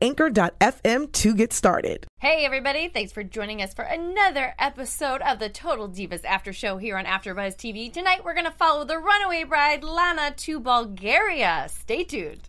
[0.00, 2.06] anchor.fm to get started.
[2.20, 6.78] Hey everybody, thanks for joining us for another episode of the Total Divas After Show
[6.78, 7.92] here on AfterBuzz TV.
[7.92, 11.66] Tonight we're going to follow the runaway bride Lana to Bulgaria.
[11.68, 12.48] Stay tuned.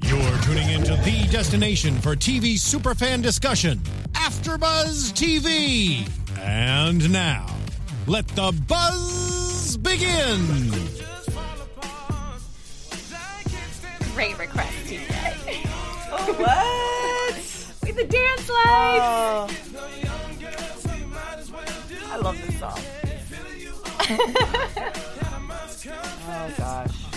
[0.00, 3.78] You're tuning into the destination for TV superfan discussion,
[4.12, 6.08] AfterBuzz TV.
[6.38, 7.46] And now,
[8.06, 10.46] let the buzz begin.
[14.14, 15.37] Great request, TJ.
[16.20, 17.34] Oh, what?
[17.82, 19.04] With the dance lights.
[19.04, 19.48] Oh.
[22.10, 22.78] I love this song.
[26.30, 27.08] oh gosh.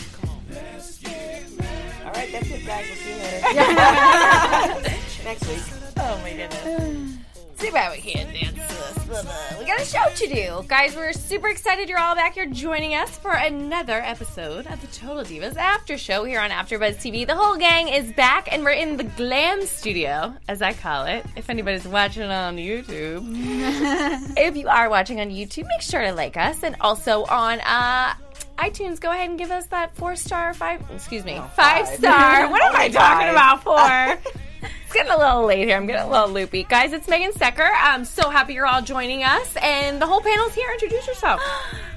[2.03, 2.85] All right, that's it, guys.
[2.87, 3.41] We'll see you later.
[5.23, 5.63] Next week.
[5.97, 7.20] Oh my goodness.
[7.61, 9.05] See why we can't dance to this.
[9.05, 9.59] Blah.
[9.59, 10.65] We got a show to do.
[10.67, 14.87] Guys, we're super excited you're all back here joining us for another episode of the
[14.87, 17.27] Total Divas After Show here on AfterBuzz TV.
[17.27, 21.23] The whole gang is back and we're in the glam studio, as I call it.
[21.35, 23.27] If anybody's watching on YouTube.
[24.37, 28.15] if you are watching on YouTube, make sure to like us and also on uh
[28.57, 31.87] iTunes, go ahead and give us that four star, five, excuse me, five five.
[31.87, 32.47] star.
[32.49, 34.31] What am I talking about for?
[34.91, 35.77] It's getting a little late here.
[35.77, 36.63] I'm getting a little loopy.
[36.65, 37.71] Guys, it's Megan Stecher.
[37.77, 39.55] I'm so happy you're all joining us.
[39.61, 40.69] And the whole panel's here.
[40.69, 41.41] Introduce yourself.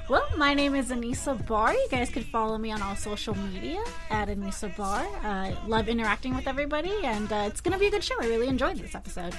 [0.07, 1.73] Well, my name is Anissa Barr.
[1.73, 5.03] You guys can follow me on all social media at Anissa Barr.
[5.23, 8.13] I love interacting with everybody, and uh, it's going to be a good show.
[8.21, 9.33] I really enjoyed this episode.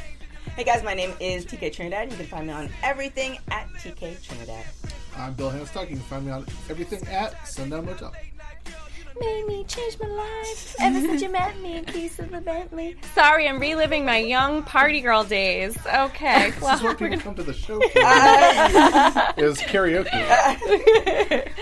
[0.56, 2.10] Hey guys, my name is TK Trinidad.
[2.10, 4.64] You can find me on everything at TK Trinidad.
[5.16, 5.82] I'm Bill Hanstock.
[5.82, 8.12] You can find me on everything at Sundown Motel.
[9.18, 11.82] Made me change my life ever since you met me.
[11.86, 12.96] Piece of the Bentley.
[13.14, 15.76] Sorry, I'm reliving my young party girl days.
[15.86, 16.50] Okay.
[16.50, 17.22] This Well, is what we're people gonna.
[17.22, 17.86] come to the show for.
[19.42, 20.12] is karaoke.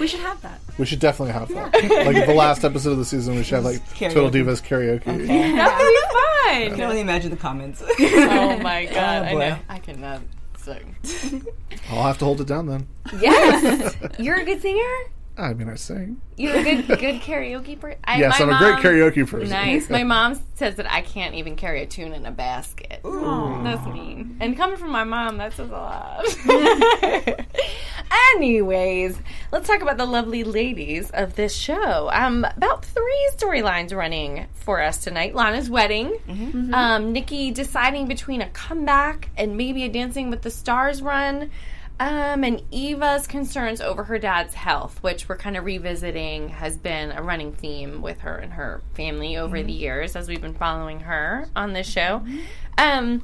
[0.00, 0.60] We should have that.
[0.78, 1.72] We should definitely have that.
[2.06, 4.44] Like the last episode of the season, we should have like Total Karaoke.
[4.44, 5.04] Divas karaoke.
[5.04, 6.54] That would be fun.
[6.56, 6.81] I can fun.
[6.82, 7.82] only imagine the comments.
[7.82, 9.22] Oh my oh, god.
[9.22, 9.59] Oh, I know.
[9.69, 10.22] I cannot
[10.59, 10.97] sing.
[11.91, 12.86] I'll have to hold it down then.
[13.21, 13.97] Yes.
[14.19, 15.10] You're a good singer?
[15.37, 16.21] I mean, I sing.
[16.37, 17.99] You're a good good karaoke person.
[18.06, 19.50] Yes, I'm a great karaoke person.
[19.50, 19.91] Nice.
[19.91, 23.00] My mom says that I can't even carry a tune in a basket.
[23.03, 24.37] That's mean.
[24.41, 26.25] And coming from my mom, that says a lot.
[28.37, 29.19] Anyways,
[29.50, 32.11] let's talk about the lovely ladies of this show.
[32.12, 35.34] Um, about three storylines running for us tonight.
[35.34, 36.16] Lana's wedding,
[36.72, 41.51] um, Nikki deciding between a comeback and maybe a Dancing with the Stars run.
[42.00, 47.12] Um, and Eva's concerns over her dad's health, which we're kind of revisiting, has been
[47.12, 51.00] a running theme with her and her family over the years as we've been following
[51.00, 52.25] her on this show.
[52.78, 53.22] Um,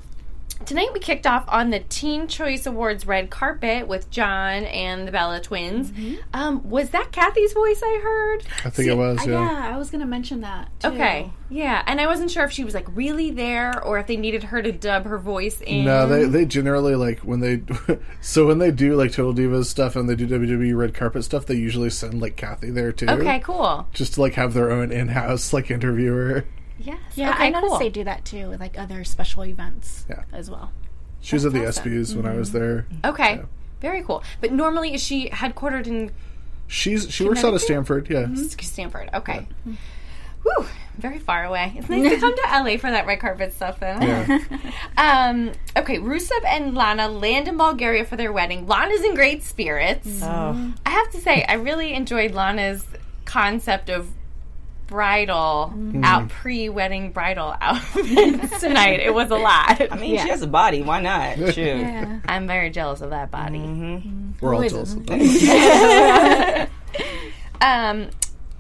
[0.65, 5.13] tonight we kicked off on the Teen Choice Awards red carpet with John and the
[5.13, 5.93] Bella twins.
[6.33, 8.45] Um, was that Kathy's voice I heard?
[8.65, 9.33] I think it was, yeah.
[9.33, 10.69] yeah, I was going to mention that.
[10.81, 10.89] Too.
[10.89, 14.17] Okay, yeah, and I wasn't sure if she was like really there or if they
[14.17, 15.85] needed her to dub her voice in.
[15.85, 17.63] No, they they generally like when they
[18.21, 21.47] so when they do like Total Divas stuff and they do WWE red carpet stuff,
[21.47, 23.09] they usually send like Kathy there too.
[23.09, 23.89] Okay, cool.
[23.93, 26.45] Just to like have their own in house like interviewer.
[26.83, 26.99] Yes.
[27.15, 27.79] Yeah, okay, I noticed cool.
[27.79, 30.23] they do that too with like other special events Yeah.
[30.33, 30.73] as well.
[31.21, 31.85] She was at the awesome.
[31.85, 32.59] ESPYS when I was mm-hmm.
[32.59, 32.87] there.
[33.05, 33.37] Okay.
[33.37, 33.45] Yeah.
[33.81, 34.23] Very cool.
[34.41, 36.13] But normally is she headquartered in
[36.67, 38.23] She's she works out of Stamford, yeah.
[38.23, 38.61] Mm-hmm.
[38.61, 39.11] Stamford?
[39.13, 39.47] Okay.
[40.45, 40.67] Whew,
[40.99, 41.75] very far away.
[41.77, 44.03] It's nice to come to LA for that red carpet stuff then.
[44.03, 44.39] Yeah.
[44.97, 48.67] Um, okay, Rusev and Lana land in Bulgaria for their wedding.
[48.67, 50.07] Lana's in great spirits.
[50.07, 50.25] Mm-hmm.
[50.25, 50.75] oh.
[50.85, 52.85] I have to say, I really enjoyed Lana's
[53.25, 54.13] concept of
[54.91, 59.01] bridal out pre-wedding bridal outfits tonight.
[59.01, 59.81] It was a lot.
[59.91, 60.83] I mean, she has a body.
[60.83, 61.37] Why not?
[61.55, 61.57] Shoot.
[61.79, 62.21] Yeah.
[62.27, 63.61] I'm very jealous of that body.
[64.41, 65.11] We're all Who jealous isn't?
[65.11, 66.69] of that.
[67.61, 68.11] Um,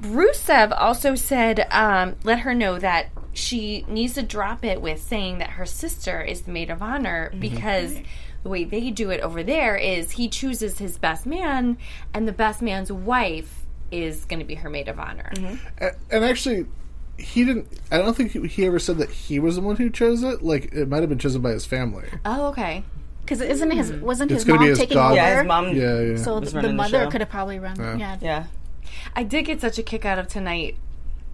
[0.02, 5.38] Rusev also said, um, let her know that she needs to drop it with saying
[5.38, 7.96] that her sister is the maid of honor because
[8.42, 11.76] the way they do it over there is he chooses his best man,
[12.14, 13.59] and the best man's wife
[13.90, 15.30] is going to be her maid of honor.
[15.34, 15.84] Mm-hmm.
[15.84, 16.66] A- and actually
[17.18, 19.90] he didn't I don't think he- he ever said that he was the one who
[19.90, 20.42] chose it.
[20.42, 22.08] Like it might have been chosen by his family.
[22.24, 22.84] Oh, okay.
[23.22, 24.00] Because isn't his mm.
[24.00, 25.12] wasn't It's his gonna be mom his taking daughter.
[25.12, 25.16] over?
[25.16, 25.76] Yeah, his mom.
[25.76, 26.16] Yeah, yeah.
[26.16, 27.10] So was the, the mother show.
[27.10, 27.76] could have probably run.
[27.98, 28.18] Yeah.
[28.20, 28.46] Yeah.
[29.14, 30.76] I did get such a kick out of tonight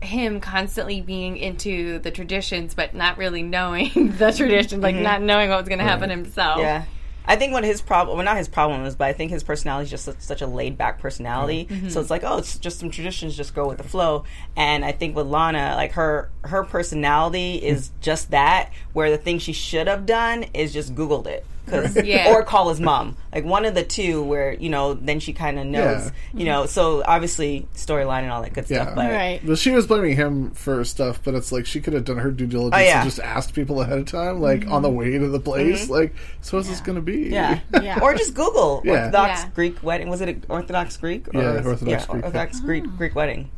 [0.00, 5.05] him constantly being into the traditions, but not really knowing the traditions, like mm-hmm.
[5.05, 6.59] not knowing what was going to happen himself.
[6.61, 6.85] Yeah.
[7.28, 9.84] I think what his problem, well, not his problem is, but I think his personality
[9.84, 11.64] is just such, such a laid back personality.
[11.64, 11.75] Mm-hmm.
[11.75, 11.88] Mm-hmm.
[11.88, 14.25] So it's like, oh, it's just some traditions, just go with the flow.
[14.56, 18.00] And I think with Lana, like her her personality is mm.
[18.00, 21.44] just that, where the thing she should have done is just Googled it.
[21.67, 22.33] 'Cause- Yeah.
[22.33, 23.17] Or call his mom.
[23.35, 26.11] Like one of the two, where, you know, then she kind of knows, Yeah.
[26.39, 26.69] you know, mm-hmm.
[26.69, 28.83] so obviously storyline and all that good Yeah.
[28.83, 28.95] stuff.
[28.95, 29.41] But Right.
[29.45, 32.31] Well, she was blaming him for stuff, but it's like she could have done her
[32.31, 33.01] due diligence Oh, yeah.
[33.03, 34.97] and just asked people ahead of time, like on the mm-hmm.
[34.97, 35.93] way to the place, mm-hmm.
[35.93, 37.29] like, so what's this going to be?
[37.31, 37.61] Yeah.
[37.83, 37.99] Yeah.
[38.01, 38.93] or just Google Yeah.
[39.07, 39.49] Orthodox Yeah.
[39.55, 40.09] Greek wedding.
[40.09, 41.29] Was it an Orthodox Greek?
[41.35, 42.25] Or Yeah, was- Orthodox Greek.
[42.25, 42.91] Orthodox Greek, oh.
[42.97, 43.51] Greek wedding.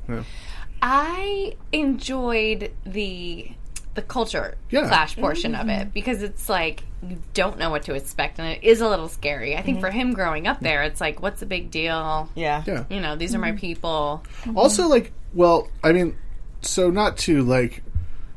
[0.82, 3.50] I enjoyed the
[3.98, 4.86] the culture Yeah.
[4.86, 5.22] clash mm-hmm.
[5.22, 8.80] portion of it because it's like you don't know what to expect and it is
[8.80, 9.56] a little scary.
[9.56, 9.86] I think mm-hmm.
[9.86, 12.28] for him growing up there, it's like, what's the big deal?
[12.34, 12.62] Yeah.
[12.64, 12.84] Yeah.
[12.88, 13.58] You know, these are my mm-hmm.
[13.58, 14.24] people.
[14.54, 16.16] Also, like, well, I mean,
[16.60, 17.82] so not to like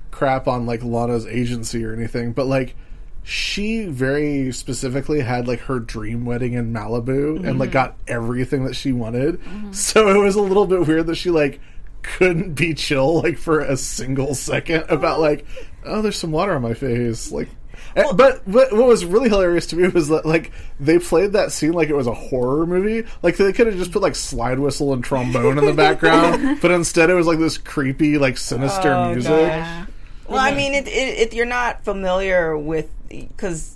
[0.09, 2.75] crap on like Lana's agency or anything, but like
[3.23, 8.75] she very specifically had like her dream wedding in Malibu and like got everything that
[8.75, 9.39] she wanted.
[9.75, 11.59] So it was a little bit weird that she like
[12.03, 15.45] couldn't be chill like for a single second about like
[15.85, 17.49] oh there's some water on my face like
[17.95, 21.51] eh, but what, what was really hilarious to me was that like they played that
[21.51, 24.59] scene like it was a horror movie like they could have just put like slide
[24.59, 28.93] whistle and trombone in the background but instead it was like this creepy like sinister
[28.93, 29.87] Oh, music gosh.
[30.27, 33.75] Well, I mean, it, it, it, you're not familiar with because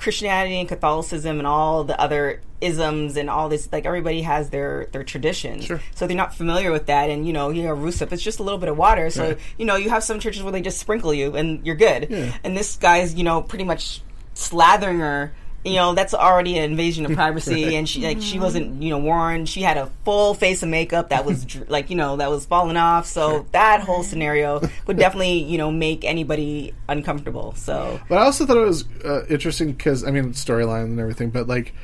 [0.00, 4.86] Christianity and Catholicism and all the other isms and all this, like everybody has their
[4.92, 5.64] their traditions.
[5.66, 5.80] Sure.
[5.94, 8.42] So they're not familiar with that, and you know, you know, Rusev, it's just a
[8.42, 9.10] little bit of water.
[9.10, 9.38] So Right.
[9.58, 12.32] you know, you have some churches where they just sprinkle you and you're good, Yeah.
[12.44, 14.02] and this guy's you know pretty much
[14.34, 15.32] slathering her.
[15.64, 17.74] You know that's already an invasion of privacy, Right.
[17.74, 19.44] and she like she wasn't you know worn.
[19.46, 22.78] She had a full face of makeup that was like you know that was falling
[22.78, 23.04] off.
[23.06, 27.52] So that whole scenario would definitely you know make anybody uncomfortable.
[27.56, 31.28] So But I also thought it was uh, interesting because I mean storyline and everything,
[31.30, 31.74] but like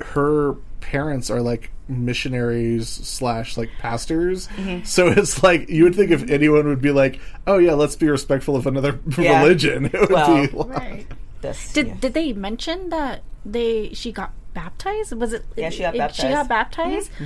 [0.00, 4.48] her parents are like missionaries slash like pastors.
[4.48, 4.84] Mm-hmm.
[4.84, 8.08] So it's like you would think if anyone would be like, "Oh yeah, let's be
[8.08, 9.42] respectful of another Yeah.
[9.42, 10.52] religion," it would Well, be.
[10.56, 11.06] Like, Right.
[11.40, 11.94] This Did yeah.
[12.00, 15.12] did they mention that they she got baptized?
[15.14, 15.44] Was it?
[15.56, 16.20] Yeah, she got it- baptized.
[16.20, 17.10] She got baptized.
[17.12, 17.24] Mm-hmm.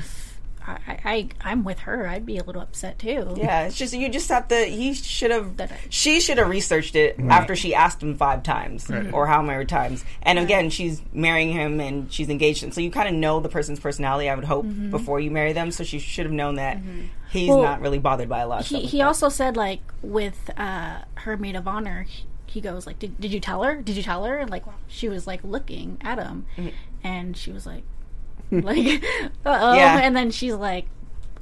[0.64, 2.06] I, I I'm with her.
[2.06, 3.35] I'd be a little upset too.
[3.37, 4.56] Yeah, it's just you just have to.
[4.64, 5.61] He should have.
[5.91, 9.12] She should have researched it after she asked him five times Right.
[9.12, 10.05] or how many times.
[10.23, 13.49] And again, she's marrying him and she's engaged, and so you kind of know the
[13.49, 14.29] person's personality.
[14.29, 14.91] I would hope mm-hmm.
[14.91, 15.70] before you marry them.
[15.73, 17.06] So she should have known that mm-hmm.
[17.31, 18.61] he's Well, not really bothered by a lot.
[18.61, 19.06] Of He stuff like he that.
[19.06, 22.06] also said like with uh her maid of honor.
[22.52, 23.76] He, he goes like, did, did you tell her?
[23.81, 24.37] Did you tell her?
[24.38, 26.69] And like she was like looking at him, Mm-hmm.
[27.04, 27.82] and she was like,
[28.50, 29.02] like,
[29.46, 29.75] uh oh.
[29.75, 29.99] Yeah.
[30.02, 30.87] And then she's like,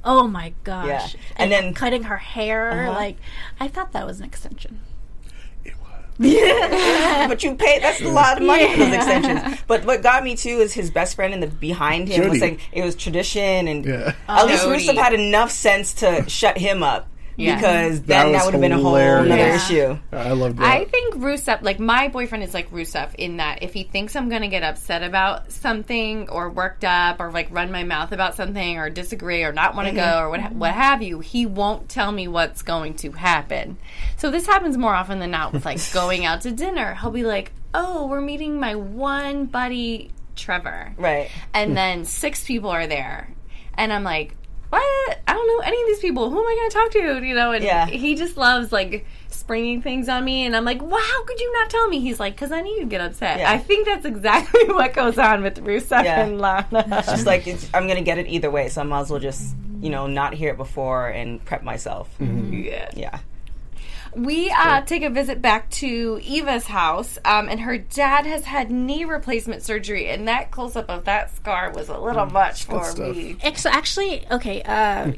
[0.03, 1.13] oh my gosh.
[1.15, 1.19] Yeah.
[1.37, 2.71] And, And then- cutting her hair.
[2.89, 2.91] Uh-huh.
[2.93, 3.17] Like
[3.59, 4.79] I thought that was an extension.
[5.65, 5.89] It was.
[6.19, 7.27] Yeah.
[7.27, 9.59] but you pay that's a lot of money for those extensions.
[9.67, 12.39] But what got me too is his best friend in the behind him was Jody.
[12.39, 14.13] saying it was tradition and Yeah.
[14.27, 14.87] at least Jody.
[14.87, 17.07] Rusev had enough sense to shut him up.
[17.35, 17.55] Yeah.
[17.55, 19.55] Because That then that, was would have been a whole other Yeah.
[19.55, 19.97] issue.
[20.11, 20.65] I love that.
[20.65, 24.29] I think Rusev, like my boyfriend is like Rusev in that if he thinks I'm
[24.29, 28.35] going to get upset about something or worked up or like run my mouth about
[28.35, 30.25] something or disagree or not want to go mm-hmm.
[30.25, 33.77] or what, what have you, he won't tell me what's going to happen.
[34.17, 36.95] So this happens more often than not with like going out to dinner.
[36.95, 40.93] He'll be like, oh, we're meeting my one buddy, Trevor.
[40.97, 41.29] Right.
[41.53, 43.33] And then six people are there.
[43.75, 44.35] And I'm like,
[44.71, 45.19] what?
[45.27, 46.29] I don't know any of these people.
[46.29, 47.25] Who am I going to talk to?
[47.27, 47.85] You know, and Yeah.
[47.87, 50.45] he just loves like springing things on me.
[50.45, 51.99] And I'm like, wow, how could you not tell me?
[51.99, 53.39] He's like, because I knew you'd get upset.
[53.39, 53.51] Yeah.
[53.51, 56.21] I think that's exactly what goes on with Rusev Yeah.
[56.25, 57.03] and Lana.
[57.05, 59.55] just like it's, I'm gonna get it either way, so I might as well just
[59.81, 62.09] you know not hear it before and prep myself.
[62.19, 62.53] Mm-hmm.
[62.53, 62.89] yeah.
[62.95, 63.19] Yeah,
[64.15, 68.69] We uh, take a visit back to Eva's house, um, and her dad has had
[68.69, 72.83] knee replacement surgery, and that close up of that scar was a little much for
[72.83, 73.15] stuff.
[73.15, 73.37] me.
[73.43, 74.61] Actually okay.
[74.63, 75.13] Uh,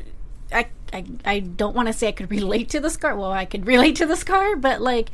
[0.51, 3.15] I, I I don't want to say I could relate to the scar.
[3.15, 5.09] Well, I could relate to the scar, but like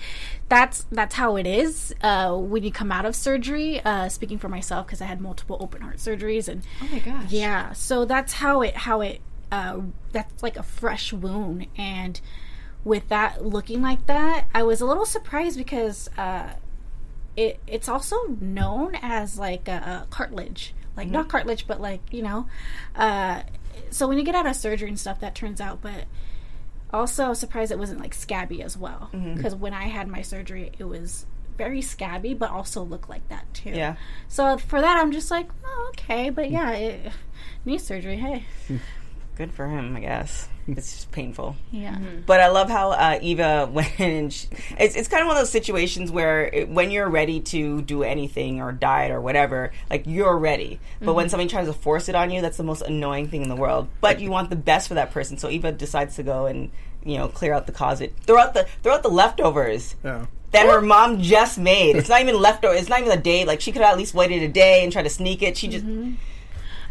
[0.50, 3.80] that's that's how it is uh, when you come out of surgery.
[3.80, 7.32] Uh, speaking for myself, because I had multiple open heart surgeries, and Oh my gosh.
[7.32, 9.22] yeah, so that's how it how it
[9.54, 9.80] uh,
[10.12, 12.20] that's like a fresh wound, and
[12.84, 16.54] with that looking like that, I was a little surprised because uh,
[17.36, 22.22] it it's also known as like a, a cartilage, like not cartilage, but like you
[22.22, 22.48] know.
[22.96, 23.44] Uh,
[23.90, 26.06] so when you get out of surgery and stuff, that turns out, but.
[26.92, 29.12] Also, I was surprised it wasn't like scabby as well.
[29.36, 33.46] Because when I had my surgery, it was very scabby, but also looked like that
[33.54, 33.70] too.
[33.70, 33.96] yeah.
[34.28, 37.12] So for that, I'm just like, oh, okay, but yeah, it,
[37.64, 38.16] knee surgery.
[38.16, 38.44] Hey,
[39.36, 40.50] Good for him, I guess.
[40.78, 41.56] It's just painful.
[41.72, 41.96] Yeah.
[41.96, 42.22] Mm-hmm.
[42.26, 44.48] But I love how uh, Eva went and she,
[44.78, 48.04] it's it's kind of one of those situations where it, when you're ready to do
[48.04, 50.80] anything or diet or whatever, like you're ready.
[51.00, 51.32] But when mm-hmm.
[51.32, 53.88] somebody tries to force it on you, that's the most annoying thing in the world.
[54.02, 56.72] But you want the best for that person, so Eva decides to go and
[57.04, 59.96] you know clear out the closet, throw out the throw out the leftovers.
[60.04, 60.26] Yeah.
[60.52, 61.96] That her mom just made.
[61.96, 62.74] It's not even leftover.
[62.74, 63.46] It's not even a day.
[63.46, 65.56] Like she could have at least waited a day and tried to sneak it.
[65.56, 66.16] She just mm-hmm.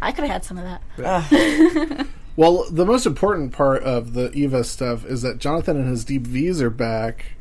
[0.01, 0.63] I could have had some of
[0.97, 2.07] that.
[2.39, 6.21] Well, the most important part of the Eva stuff is that Jonathan and his deep
[6.25, 7.33] V's are back.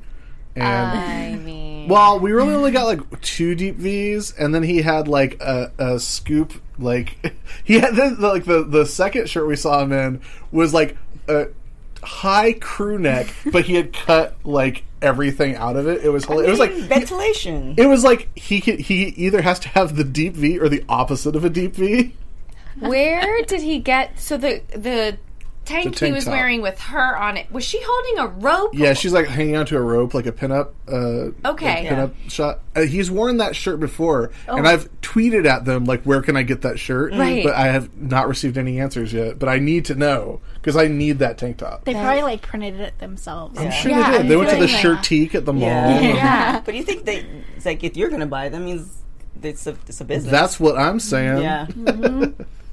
[0.57, 4.83] And I mean, well, we really only got like two deep V's, and then he
[4.83, 6.53] had like a, a scoop.
[6.81, 7.33] Like
[7.65, 10.97] he had the, the, like the the second shirt we saw him in was like
[11.29, 11.47] a
[12.03, 16.05] high crew neck, but he had cut like everything out of it.
[16.05, 17.77] It was hila- it was like ventilation.
[17.79, 20.85] it was like he could, he either has to have the deep V or the
[20.89, 22.15] opposite of a deep V.
[22.81, 24.19] where did he get?
[24.21, 25.19] So the the
[25.65, 26.33] tank, The he was top.
[26.33, 27.53] wearing with her on it.
[27.53, 28.71] Was she holding a rope?
[28.75, 30.71] Yeah, she's like hanging onto a rope like a pinup.
[30.91, 31.83] Uh, Okay.
[31.83, 32.61] like pinup shot.
[32.75, 36.43] Uh, he's worn that shirt before, and I've tweeted at them like, "Where can I
[36.43, 37.45] get that shirt?" Right.
[37.45, 39.39] But I have not received any answers yet.
[39.39, 41.85] But I need to know because I need that tank top.
[41.85, 43.59] They probably like printed it themselves.
[43.59, 44.29] I'm sure Yeah, they did.
[44.29, 45.05] They I'm went to the feeling that.
[45.05, 45.69] shirtique at the mall.
[45.69, 46.01] Yeah.
[46.01, 46.61] Yeah.
[46.65, 47.27] But you think they?
[47.57, 49.03] It's like if you're gonna buy it, that means
[49.43, 50.31] it's a it's a business.
[50.33, 51.43] That's what I'm saying.
[51.43, 51.67] yeah.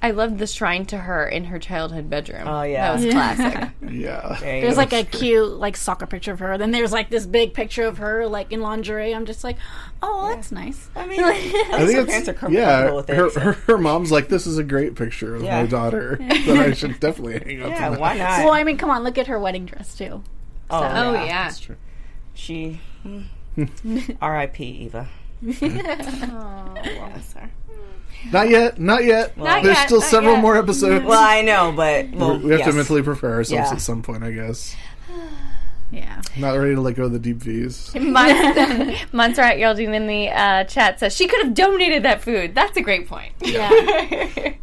[0.05, 2.47] I loved the shrine to her in her childhood bedroom.
[2.47, 2.95] Oh, yeah.
[2.95, 3.69] that was classic.
[3.91, 4.37] Yeah.
[4.39, 6.57] There There's like a cute like soccer picture of her.
[6.59, 9.15] Then there's like this big picture of her like in lingerie.
[9.15, 9.57] I'm just like,
[10.03, 10.89] oh, that's nice.
[10.95, 12.65] I mean, at I think her parents are com- yeah.
[12.89, 13.15] comfortable with it.
[13.15, 15.61] Her, so- her her mom's like, "This is a great picture of Yeah.
[15.61, 18.39] my daughter that I should definitely hang up." yeah, why not?
[18.45, 20.21] Well, I mean, come on, look at her wedding dress too.
[20.69, 21.23] oh, Oh yeah.
[21.25, 21.43] yeah.
[21.45, 21.77] That's true.
[22.35, 22.79] She.
[23.03, 23.21] Hmm.
[24.21, 24.63] R.I.P.
[24.63, 25.07] Eva.
[25.47, 27.49] Oh, Bless her.
[28.31, 28.79] Not yet.
[28.79, 29.37] Not yet.
[29.37, 30.41] Not There's yet, still not several yet.
[30.41, 31.05] more episodes.
[31.05, 32.69] Well, I know, but well, we have yes.
[32.69, 33.75] to mentally prepare ourselves Yeah.
[33.75, 34.75] at some point, I guess.
[35.91, 36.21] Yeah.
[36.37, 37.93] Not ready to let go of the deep V's.
[39.13, 42.55] Montserrat Yielding in the uh, chat says she could have donated that food.
[42.55, 43.33] That's a great point.
[43.41, 43.69] Yeah.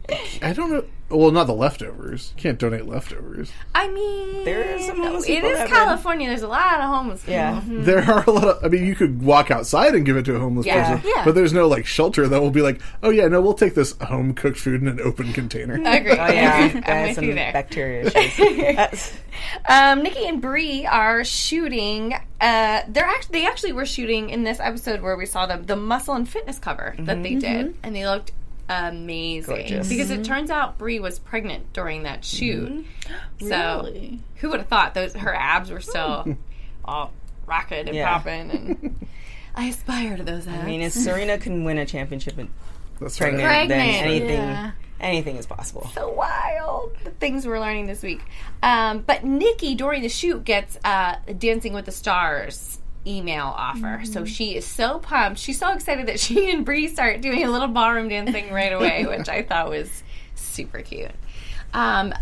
[0.43, 0.85] I don't know.
[1.09, 2.33] Well, not the leftovers.
[2.37, 3.53] You can't donate leftovers.
[3.75, 6.27] I mean, there is are some homeless it people is that have California.
[6.29, 7.35] There's a lot of homeless people.
[7.35, 7.63] Yeah.
[7.67, 8.65] There are a lot of.
[8.65, 10.95] I mean, you could walk outside and give it to a homeless Yeah.
[10.97, 11.23] person, Yeah.
[11.27, 13.95] but there's no like shelter that will be like, oh yeah, no, we'll take this
[13.99, 15.75] home cooked food in an open container.
[15.75, 16.13] Agree.
[16.13, 17.53] Oh yeah, I'm that's with some you there.
[17.53, 18.37] bacteria issues.
[18.77, 19.13] That's-
[19.69, 22.15] Um, Nikki and Brie are shooting.
[22.41, 25.77] Uh, they're actually they actually were shooting in this episode where we saw them the
[25.77, 27.39] muscle and fitness cover that they mm-hmm.
[27.39, 27.81] did, mm-hmm.
[27.83, 28.33] and they looked
[28.69, 29.89] amazing Gorgeous.
[29.89, 30.23] because it mm-hmm.
[30.23, 32.87] turns out Brie was pregnant during that shoot.
[33.41, 34.21] So Really?
[34.37, 36.33] who would have thought those her abs were still hmm.
[36.85, 37.13] all
[37.47, 38.13] rocking and Yeah.
[38.13, 39.07] popping and.
[39.55, 40.63] I aspire to those abs.
[40.63, 42.49] I mean, if Serena can win a championship and
[42.99, 43.69] pregnant, Pregnant.
[43.69, 44.71] then anything, Yeah.
[45.03, 45.91] Anything is possible.
[45.95, 46.97] so wild.
[47.05, 48.23] The things we're learning this week.
[48.63, 54.03] Um, but Nikki during the shoot gets uh, Dancing with the Stars email offer.
[54.05, 55.41] So she is so pumped.
[55.41, 59.05] She's so excited that she and Brie start doing a little ballroom dancing right away,
[59.09, 60.03] which I thought was
[60.35, 61.11] super cute.
[61.75, 62.15] Um,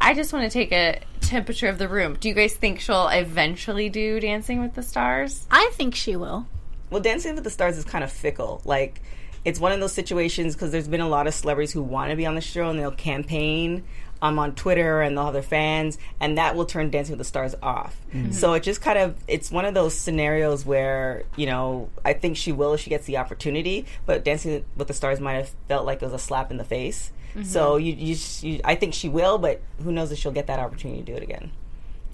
[0.00, 2.16] I just want to take a temperature of the room.
[2.20, 5.46] Do you guys think she'll eventually do Dancing with the Stars?
[5.50, 6.46] I think she will.
[6.90, 8.60] Well, Dancing with the Stars is kind of fickle.
[8.64, 9.00] Like,
[9.44, 12.16] it's one of those situations because there's been a lot of celebrities who want to
[12.16, 13.82] be on the show and they'll campaign
[14.20, 17.24] um, on Twitter and they'll have their fans, and that will turn Dancing with the
[17.24, 17.96] Stars off.
[18.32, 22.36] So it just kind of it's one of those scenarios where you know I think
[22.36, 25.86] she will if she gets the opportunity, but Dancing with the Stars might have felt
[25.86, 27.10] like it was a slap in the face.
[27.44, 30.60] So you, you, you, I think she will, but who knows if she'll get that
[30.60, 31.50] opportunity to do it again.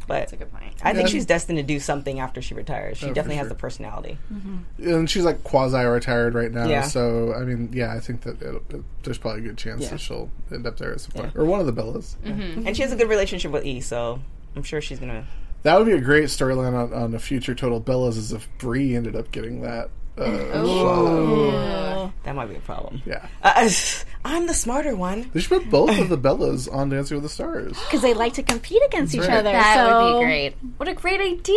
[0.08, 0.72] But That's a good point.
[0.82, 2.98] I think she's destined to do something after she retires.
[2.98, 4.18] She Oh, for definitely has the personality.
[4.32, 4.88] Mm-hmm.
[4.88, 6.66] And she's like quasi retired right now.
[6.66, 6.82] Yeah.
[6.82, 9.90] So I mean, yeah, I think that it'll, it, there's probably a good chance Yeah.
[9.90, 12.16] that she'll end up there at some point, or one of the Bellas.
[12.16, 12.40] Mm-hmm.
[12.40, 12.66] Mm-hmm.
[12.66, 14.20] And she has a good relationship with E, so
[14.56, 15.26] I'm sure she's gonna.
[15.64, 18.94] That would be a great storyline on, on a future Total Bellas, is if Brie
[18.96, 19.90] ended up getting that.
[20.20, 22.12] Uh, shot.
[22.24, 23.02] That might be a problem.
[23.06, 23.68] Yeah, Uh,
[24.24, 25.30] I'm the smarter one.
[25.32, 27.76] they should put both of the Bellas on Dancing with the Stars.
[27.86, 29.30] Because they like to compete against each right.
[29.30, 29.52] other.
[29.52, 30.56] That so would be great.
[30.76, 31.54] What a great idea!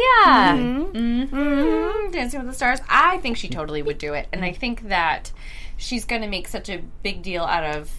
[0.94, 2.12] Mhm.
[2.12, 2.80] Dancing with the Stars.
[2.90, 5.32] I think she totally would do it, and I think that
[5.78, 7.92] she's going to make such a big deal out of.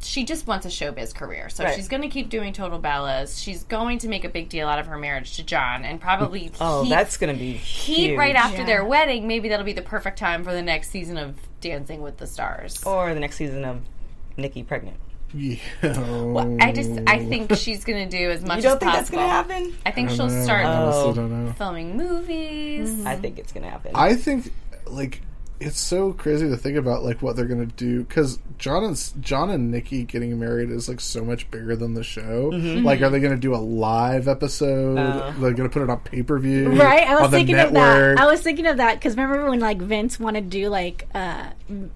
[0.00, 1.74] She just wants a showbiz career, so Right.
[1.74, 3.42] she's going to keep doing Total Bellas.
[3.42, 6.52] She's going to make a big deal out of her marriage to John, and probably
[6.60, 8.18] Oh, heat, that's gonna be heat huge.
[8.18, 8.66] right after Yeah.
[8.66, 9.26] their wedding.
[9.26, 12.82] Maybe that'll be the perfect time for the next season of Dancing with the Stars.
[12.84, 13.80] Or the next season of
[14.36, 14.96] Nikki pregnant.
[15.34, 15.56] Yeah.
[15.82, 17.54] Well, I just I think oh.
[17.54, 19.74] she's going to do as much You don't as think that's gonna happen?
[19.84, 20.44] I think I she'll know.
[20.44, 21.12] start I Oh.
[21.12, 21.52] don't know.
[21.52, 23.04] filming movies.
[23.04, 23.92] I think it's gonna happen.
[23.94, 24.52] I think
[24.86, 25.20] like
[25.60, 29.12] it's so crazy to think about like what they're gonna do because John and S-
[29.20, 32.50] John and Nikki getting married is like so much bigger than the show.
[32.52, 34.98] Like, are they gonna do a live episode?
[34.98, 35.34] Oh.
[35.40, 37.74] They're gonna put it on pay per view, Right, I was thinking network.
[37.76, 38.18] of that.
[38.18, 41.48] I was thinking of that because remember when like Vince wanted to do like uh,
[41.68, 41.90] m-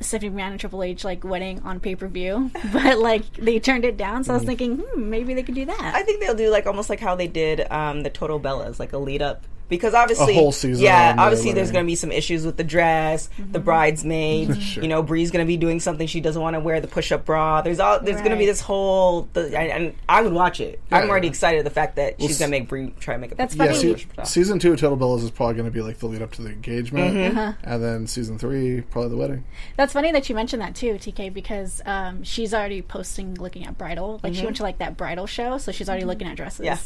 [0.00, 3.84] Stephanie McMahon and Triple H like wedding on pay per view, but like they turned
[3.84, 4.24] it down.
[4.24, 5.92] So I was thinking, hmm, maybe they could do that.
[5.94, 8.92] I think they'll do like almost like how they did um, the Total Bellas, like
[8.92, 9.44] a lead up.
[9.70, 12.44] Because obviously, A whole season yeah, on the obviously there's going to be some issues
[12.44, 14.50] with the dress, the bridesmaid.
[14.60, 14.82] Sure.
[14.82, 17.10] You know, Brie's going to be doing something she doesn't want to wear the push
[17.12, 17.62] up bra.
[17.62, 19.28] There's all there's going to be this whole.
[19.32, 20.80] The, and, and I would watch it.
[20.90, 21.10] I'm Yeah.
[21.10, 23.54] already excited the fact that she's going to make Bree try to make a That's
[23.56, 23.78] yeah, funny.
[23.78, 26.20] se- push-up season two of Total Bellas is probably going to be like the lead
[26.20, 27.38] up to the engagement, Mm-hmm.
[27.38, 27.52] Uh-huh.
[27.64, 29.44] and then season three probably the wedding.
[29.76, 33.78] That's funny that you mentioned that too, TK, because um, she's already posting looking at
[33.78, 34.20] bridal.
[34.22, 36.66] Like she went to like that bridal show, so she's already looking at dresses.
[36.66, 36.78] Yeah.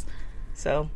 [0.55, 0.91] So,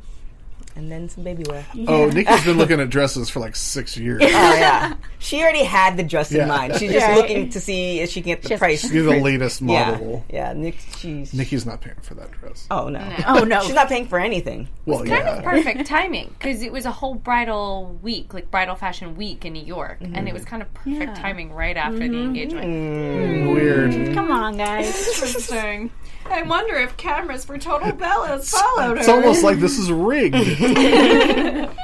[0.79, 1.67] and then some baby wear.
[1.89, 4.23] Oh, Nikki's been looking at dresses for like six years.
[4.23, 6.43] Oh yeah, she already had the dress Yeah.
[6.43, 6.77] in mind.
[6.77, 7.17] She's just Right.
[7.17, 8.81] looking to see if she can get the Just- price.
[8.83, 10.25] She's the latest yeah, model.
[10.31, 10.53] yeah.
[10.53, 12.67] Nick, she's Nikki's not paying for that dress.
[12.71, 13.01] Oh no.
[13.27, 13.63] Oh no.
[13.63, 14.69] She's not paying for anything.
[14.87, 15.39] well, kind yeah.
[15.39, 19.53] of perfect timing because it was a whole bridal week, like bridal fashion week in
[19.53, 20.15] New York, mm-hmm.
[20.15, 21.15] and it was kind of perfect Yeah.
[21.15, 22.25] timing right after the mm-hmm.
[22.25, 22.67] engagement.
[22.67, 24.15] Mm, weird.
[24.15, 24.87] Come on, guys.
[25.09, 25.91] Interesting.
[26.31, 28.97] I wonder if cameras for Total Bellas followed her.
[28.99, 30.37] It's almost like this is rigged.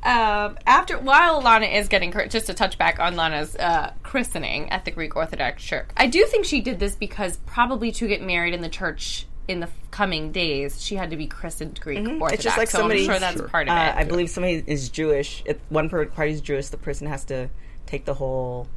[0.00, 4.70] Um, after while Lana is getting cr- just to touch back on Lana's uh, christening
[4.70, 8.22] at the Greek Orthodox Church, I do think she did this because probably to get
[8.22, 11.98] married in the church in the f- coming days, she had to be christened Greek
[11.98, 12.32] Orthodox.
[12.34, 13.48] It's just like so somebody- I'm sure that's Sure.
[13.48, 13.96] part of Uh, it.
[13.96, 15.42] I believe somebody is Jewish.
[15.44, 17.50] If one party is Jewish, the person has to
[17.86, 18.68] take the whole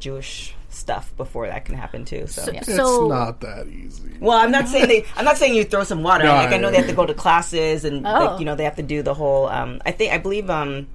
[0.00, 2.26] Jewish stuff before that can happen too.
[2.26, 4.02] So, It's So- not that easy.
[4.20, 5.04] well, I'm not saying they.
[5.16, 6.24] I'm not saying you throw some water.
[6.24, 8.10] No, like I know they have to go to classes and Oh.
[8.10, 9.46] like, you know they have to do the whole.
[9.48, 10.86] Um, I think I believe um,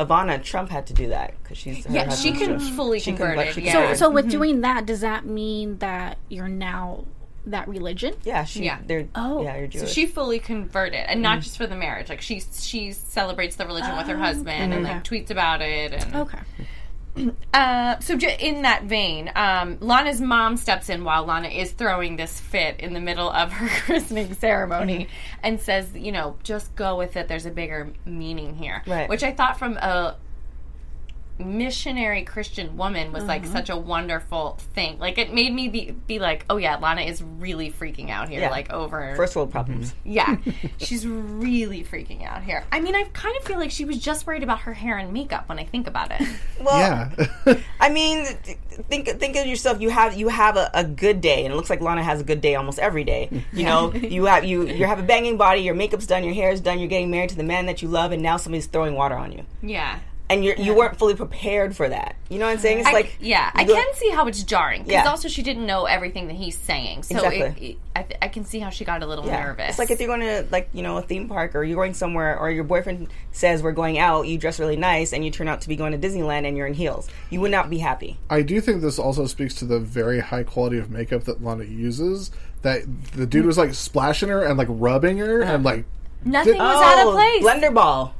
[0.00, 2.70] Ivana Trump had to do that because she's her yeah, she can Jewish.
[2.72, 3.54] fully She can- convert like, it.
[3.54, 3.72] she can Yeah.
[3.72, 3.98] So, convert it.
[3.98, 7.04] so with doing that, does that mean that you're now
[7.46, 8.14] that religion?
[8.24, 8.64] yeah, she.
[8.64, 8.78] Yeah.
[8.86, 9.42] They're, Oh.
[9.42, 12.08] yeah, you're So she fully converted, and not just for the marriage.
[12.08, 15.92] Like she she celebrates the religion with her husband, and like tweets about it.
[15.92, 16.38] And Okay.
[17.52, 22.40] Uh, so in that vein, um, Lana's mom steps in while Lana is throwing this
[22.40, 25.08] fit in the middle of her christening ceremony
[25.42, 27.28] and says, you know, just go with it.
[27.28, 28.82] There's a bigger meaning here.
[28.86, 29.08] Right.
[29.08, 30.16] Which I thought from a
[31.38, 33.52] missionary Christian woman was like Mm-hmm.
[33.52, 34.98] such a wonderful thing.
[34.98, 38.40] Like it made me be, be like, oh yeah, Lana is really freaking out here,
[38.40, 38.50] Yeah.
[38.50, 39.94] like over First world problems.
[40.04, 40.36] yeah,
[40.78, 42.64] she's really freaking out here.
[42.70, 45.12] I mean, I kind of feel like she was just worried about her hair and
[45.12, 46.22] makeup when I think about it.
[46.62, 47.56] Well, Yeah.
[47.80, 48.24] I mean,
[48.88, 49.80] think think of yourself.
[49.80, 52.24] You have you have a, a good day, and it looks like Lana has a
[52.24, 53.42] good day almost every day.
[53.52, 55.62] You know, you have you you have a banging body.
[55.62, 56.22] Your makeup's done.
[56.22, 56.78] Your hair's done.
[56.78, 59.32] You're getting married to the man that you love, and now somebody's throwing water on
[59.32, 59.98] you, Yeah.
[60.30, 62.16] And you you weren't fully prepared for that.
[62.30, 62.78] You know what I'm saying?
[62.80, 65.10] It's I, like yeah, I can see how it's jarring because Yeah.
[65.10, 67.72] also she didn't know everything that he's saying, so Exactly.
[67.72, 69.42] it, I, th- I can see how she got a little Yeah.
[69.44, 69.70] nervous.
[69.70, 71.92] It's like if you're going to like you know a theme park or you're going
[71.92, 75.48] somewhere or your boyfriend says we're going out, you dress really nice, and you turn
[75.48, 77.08] out to be going to Disneyland and you're in heels.
[77.28, 78.16] You would not be happy.
[78.30, 81.64] I do think this also speaks to the very high quality of makeup that Lana
[81.64, 82.30] uses.
[82.62, 82.82] That
[83.14, 85.84] the dude was like splashing her and like rubbing her and like
[86.24, 87.42] nothing Did- was out Oh, of place.
[87.44, 88.14] Blender ball,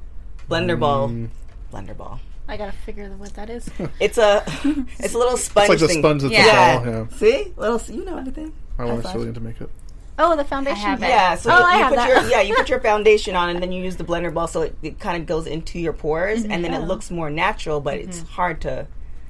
[0.50, 1.28] blender ball, Mm.
[1.72, 2.20] Blender ball.
[2.48, 3.68] I gotta figure out what that is.
[4.00, 4.44] It's a
[4.98, 5.98] it's a little sponge it's like the thing.
[6.02, 6.46] sponge that's Yeah.
[6.46, 6.90] yeah.
[6.90, 7.08] yeah.
[7.16, 8.52] See, little you know everything.
[8.78, 9.14] My wife's five.
[9.14, 9.70] really into makeup.
[10.18, 10.76] Oh, the foundation.
[10.76, 11.00] have.
[11.00, 12.08] Yeah, so Oh, you, I you have put that.
[12.08, 14.62] your yeah you put your foundation on and then you use the blender ball so
[14.62, 16.52] it, it kind of goes into your pores mm-hmm.
[16.52, 16.84] and then it oh.
[16.84, 18.32] looks more natural, but it's mm-hmm.
[18.34, 18.86] hard to.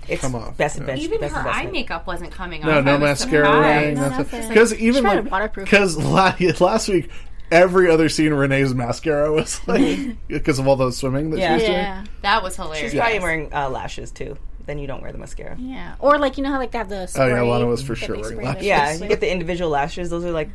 [0.09, 0.81] It's Come off, best yeah.
[0.81, 2.85] invest- Even best her eye makeup wasn't coming No, off.
[2.85, 3.96] no I was mascara, surprised.
[3.96, 4.18] No, nothing.
[4.18, 4.48] nothing.
[4.48, 5.64] Because even She like to waterproof.
[5.70, 7.09] because last week
[7.53, 11.49] every other scene Renee's mascara was like because of all the swimming that Yeah.
[11.49, 11.73] she was doing.
[11.79, 12.05] Yeah.
[12.23, 12.91] That was hilarious.
[12.93, 14.37] She's probably wearing uh, lashes too.
[14.65, 15.57] Then you don't wear the mascara.
[15.59, 15.97] Yeah.
[15.99, 17.95] Or like you know how like they have the Oh spray yeah, Lana was for
[17.97, 18.61] that sure they wearing spray lashes.
[18.61, 20.09] the- Yeah, the you get the individual lashes.
[20.09, 20.51] Those are like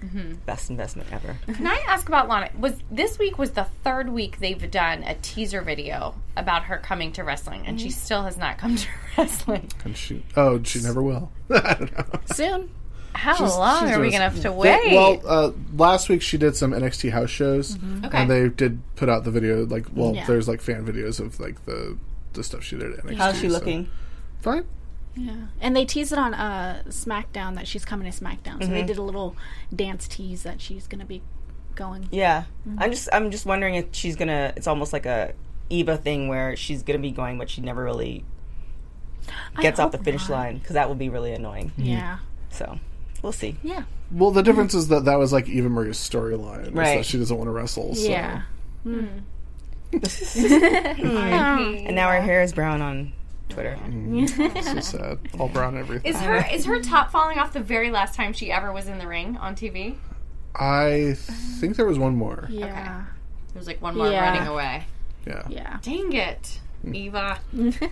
[0.45, 1.35] best investment ever.
[1.53, 2.49] Can I ask about Lana?
[2.57, 7.11] Was this week was the third week they've done a teaser video about her coming
[7.13, 9.69] to wrestling, and she still has not come to wrestling.
[9.83, 11.29] And she oh she never will.
[11.49, 12.19] I don't know.
[12.33, 12.69] soon.
[13.13, 14.93] How She's- long she's are we gonna have to They- wait?
[14.93, 18.15] well, uh, last week she did some NXT house shows, Okay.
[18.17, 19.65] and they did put out the video.
[19.65, 20.25] Like, well, Yeah.
[20.25, 21.97] there's like fan videos of like the
[22.33, 23.17] the stuff she did at NXT.
[23.17, 23.89] How's she so- looking?
[24.41, 24.65] Fine.
[25.15, 25.33] Yeah.
[25.59, 28.61] And they teased it on uh, SmackDown that she's coming to SmackDown.
[28.63, 29.35] So they did a little
[29.75, 31.23] dance tease that she's gonna be
[31.73, 32.07] going.
[32.11, 32.43] Yeah,
[32.77, 34.53] I'm just I'm just wondering if she's gonna.
[34.55, 35.33] It's almost like a
[35.71, 38.23] Eva thing where she's gonna be going, but she never really
[39.59, 40.35] gets off the finish not.
[40.37, 41.71] line because that would be really annoying.
[41.77, 42.19] Yeah.
[42.51, 42.79] So
[43.27, 43.57] we'll see.
[43.61, 43.83] Yeah.
[44.09, 46.73] Well, the difference is that that was like Eva Marie's storyline.
[46.73, 46.95] Right.
[46.95, 47.93] that she doesn't want to wrestle.
[47.93, 48.07] So.
[48.09, 48.43] Yeah.
[48.83, 49.05] Hmm.
[49.97, 53.11] And now her hair is brown on
[53.49, 53.77] Twitter.
[53.85, 54.29] Mm.
[54.63, 55.19] so sad.
[55.37, 56.09] All brown everything.
[56.09, 58.97] Is her is her top falling off the very last time she ever was in
[58.97, 59.95] the ring on TV?
[60.55, 61.15] I
[61.59, 62.47] think there was one more.
[62.49, 63.03] Yeah.
[63.53, 64.29] There was like one more Yeah.
[64.29, 64.85] running away.
[65.25, 65.43] Yeah.
[65.49, 65.79] Yeah.
[65.81, 66.95] Dang it, mm.
[66.95, 67.39] Eva.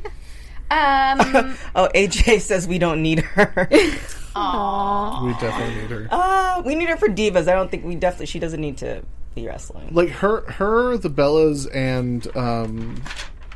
[0.71, 3.67] um, Oh, AJ says we don't need her.
[4.35, 5.25] Aww.
[5.25, 6.07] We definitely need her.
[6.11, 7.47] uh, we need her for divas.
[7.47, 8.25] I don't think we definitely.
[8.27, 9.01] She doesn't need to
[9.33, 9.89] be wrestling.
[9.91, 13.01] like her her the bellas and um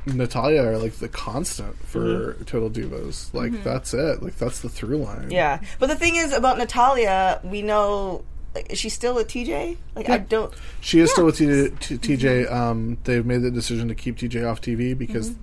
[0.06, 4.98] Natalya are like the constant for total divas like that's it like that's the through
[4.98, 9.24] line Yeah, but the thing is about Natalya, we know like, is she still a
[9.24, 9.78] TJ?
[9.96, 10.54] Like I don't.
[10.82, 14.46] she is still with T- T- tj um they've made the decision to keep tj
[14.50, 15.34] off tv because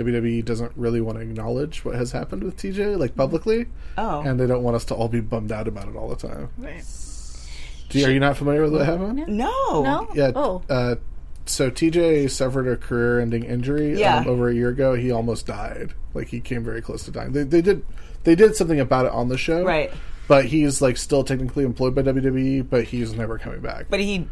[0.00, 3.66] WWE doesn't really want to acknowledge what has happened with TJ, like publicly,
[3.98, 6.16] Oh, and they don't want us to all be bummed out about it all the
[6.28, 6.48] time.
[7.88, 9.16] Do you, are you not familiar with what happened?
[9.28, 10.08] no, No?
[10.14, 10.30] Yeah.
[10.34, 10.62] Oh.
[10.68, 10.96] Uh,
[11.46, 14.18] so TJ suffered a career-ending injury Yeah.
[14.18, 14.94] um, over a year ago.
[14.94, 15.94] He almost died.
[16.14, 17.32] Like he came very close to dying.
[17.32, 17.84] They, they did
[18.22, 19.90] they did something about it on the show, Right.
[20.28, 23.86] But he's like still technically employed by WWE, but he's never coming back.
[23.90, 24.28] But he,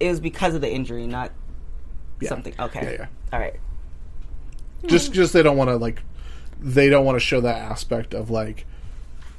[0.00, 1.32] it was because of the injury, not
[2.20, 2.30] Yeah.
[2.30, 2.54] something.
[2.58, 3.06] Okay, Yeah, yeah.
[3.34, 3.60] all right.
[4.86, 6.02] Just just they don't want to like
[6.60, 8.66] they don't want to show that aspect of like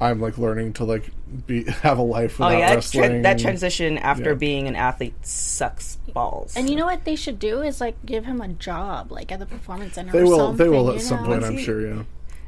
[0.02, 1.12] I'm like learning to like
[1.48, 3.10] be have a life Oh without yeah, that, wrestling.
[3.12, 4.36] tra- that transition after Yeah.
[4.36, 6.56] being an athlete sucks balls.
[6.56, 9.40] And you know what they should do is like give him a job, like at
[9.40, 10.12] the performance center.
[10.14, 11.44] they or will something, they will you at some point.
[11.44, 11.86] I'm sure.
[11.86, 12.04] Yeah.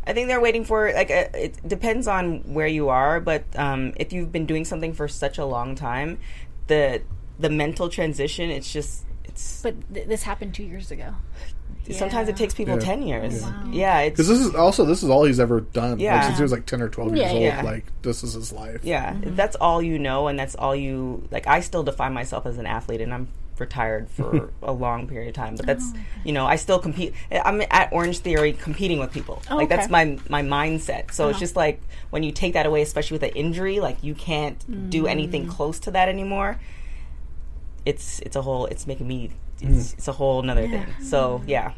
[0.08, 3.94] I think they're waiting for like uh, it depends on where you are, but um,
[3.98, 6.20] if you've been doing something for such a long time,
[6.68, 7.02] the
[7.38, 11.16] the mental transition it's just it's But th- this happened two years ago.
[11.92, 12.82] sometimes it takes people Yeah.
[12.82, 13.42] ten years.
[13.42, 13.70] Wow.
[13.72, 16.00] Yeah, it's Because this is also this is all he's ever done.
[16.00, 16.16] Yeah.
[16.16, 17.42] Like, since he was like ten or twelve years old.
[17.42, 17.62] yeah.
[17.62, 18.82] Like this is his life.
[18.84, 21.48] yeah, if that's all you know, and that's all you like.
[21.48, 23.28] I still define myself as an athlete, and I'm
[23.62, 25.56] retired for a long period of time.
[25.56, 27.14] But that's oh, you know, I still compete.
[27.32, 29.42] I'm at Orange Theory competing with people.
[29.50, 30.18] Oh, like that's okay.
[30.28, 31.12] my my mindset.
[31.12, 31.40] So it's uh-huh.
[31.40, 35.04] just like when you take that away, especially with an injury, like you can't do
[35.04, 35.10] mm.
[35.10, 36.60] anything close to that anymore.
[37.86, 38.66] It's it's a whole.
[38.68, 39.32] It's making me.
[39.62, 40.86] It's, it's a whole another thing.
[41.04, 41.74] So yeah.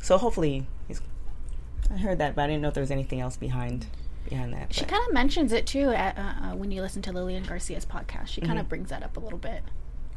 [0.00, 1.00] So hopefully he's.
[1.92, 3.86] I heard that, but I didn't know if there was anything else behind
[4.28, 4.72] behind that.
[4.74, 7.84] She kind of mentions it too at, uh, uh, when you listen to Lillian Garcia's
[7.86, 8.28] podcast.
[8.28, 8.48] She Mm-hmm.
[8.48, 9.62] kind of brings that up a little bit.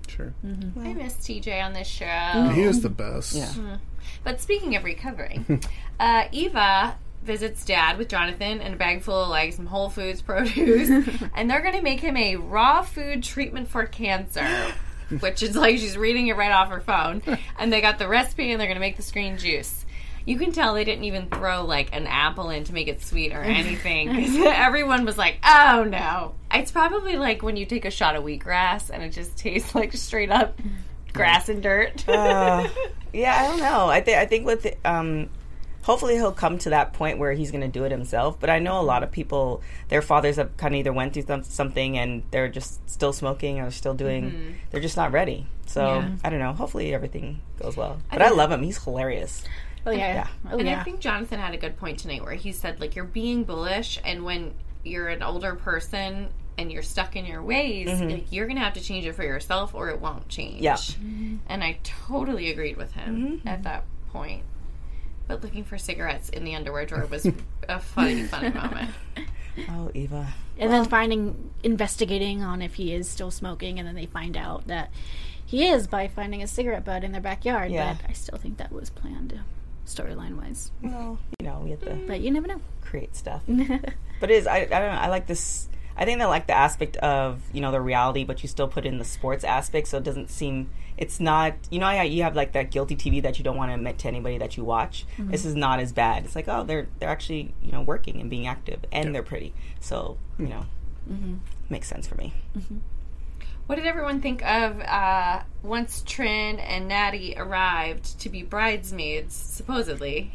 [0.07, 0.33] Sure.
[0.43, 2.49] I miss TJ on this show.
[2.55, 3.35] He is the best.
[3.35, 3.77] Yeah.
[4.23, 5.61] But speaking of recovering,
[5.99, 10.23] uh, Eva visits dad with Jonathan and a bag full of like some Whole Foods
[10.23, 10.89] produce,
[11.35, 14.43] and they're going to make him a raw food treatment for cancer.
[15.19, 17.21] Which is like she's reading it right off her phone,
[17.57, 19.85] and they got the recipe, and they're gonna make the screen juice.
[20.25, 23.31] You can tell they didn't even throw like an apple in to make it sweet
[23.33, 24.09] or anything.
[24.13, 28.23] 'cause everyone was like, "Oh no!" It's probably like when you take a shot of
[28.23, 30.59] wheatgrass and it just tastes like straight up
[31.13, 32.07] grass and dirt.
[32.07, 32.67] Uh,
[33.13, 33.87] yeah, I don't know.
[33.87, 35.29] I think I think with um,
[35.83, 38.39] hopefully he'll come to that point where he's going to do it himself.
[38.39, 41.23] But I know a lot of people, their fathers have kind of either went through
[41.23, 44.31] some, something and they're just still smoking or still doing.
[44.31, 44.51] Mm-hmm.
[44.71, 45.47] They're just not ready.
[45.65, 46.11] So Yeah.
[46.23, 46.53] I don't know.
[46.53, 48.01] Hopefully everything goes well.
[48.11, 48.63] But I, love him.
[48.63, 49.43] He's hilarious.
[49.85, 50.13] Oh yeah.
[50.13, 50.27] Yeah.
[50.51, 50.81] Oh And yeah.
[50.81, 53.99] I think Jonathan had a good point tonight where he said, like, you're being bullish,
[54.03, 58.09] and when you're an older person and you're stuck in your ways, mm-hmm.
[58.09, 60.61] like, you're going to have to change it for yourself or it won't change.
[60.61, 60.73] Yeah.
[60.73, 61.37] Mm-hmm.
[61.47, 64.43] And I totally agreed with him at that point.
[65.29, 67.25] But looking for cigarettes in the underwear drawer was
[67.69, 68.89] a funny, funny moment.
[69.69, 70.27] Oh, Eva.
[70.57, 74.65] and then finding investigating on if he is still smoking, and then they find out
[74.67, 74.89] that
[75.45, 77.71] he is by finding a cigarette butt in their backyard.
[77.71, 77.95] Yeah.
[78.01, 79.39] But I still think that was planned,
[79.85, 80.71] storyline wise.
[80.81, 82.61] Well, you know, we have to But you never know.
[82.81, 83.43] create stuff.
[83.47, 84.47] but it is.
[84.47, 84.99] I, I don't know.
[84.99, 85.67] I like this.
[85.99, 88.85] I think they like the aspect of you know the reality, but you still put
[88.85, 90.69] in the sports aspect, so it doesn't seem.
[90.95, 91.55] It's not.
[91.69, 93.99] You know, how you have like that guilty TV that you don't want to admit
[93.99, 95.05] to anybody that you watch.
[95.17, 96.23] This is not as bad.
[96.23, 99.53] It's like oh, they're they're actually you know working and being active, and they're pretty.
[99.81, 100.65] So you know,
[101.69, 102.33] makes sense for me.
[103.65, 110.31] What did everyone think of uh, once Trin and Natty arrived to be bridesmaids, supposedly,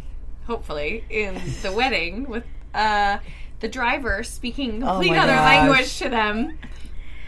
[0.46, 3.18] hopefully, in the wedding with uh,
[3.64, 5.56] the driver speaking complete my other gosh.
[5.56, 6.58] language to them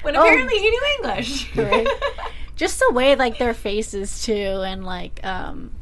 [0.02, 1.56] when apparently he knew English.
[1.56, 1.88] Right.
[2.56, 5.72] Just the way like their faces too, and like um,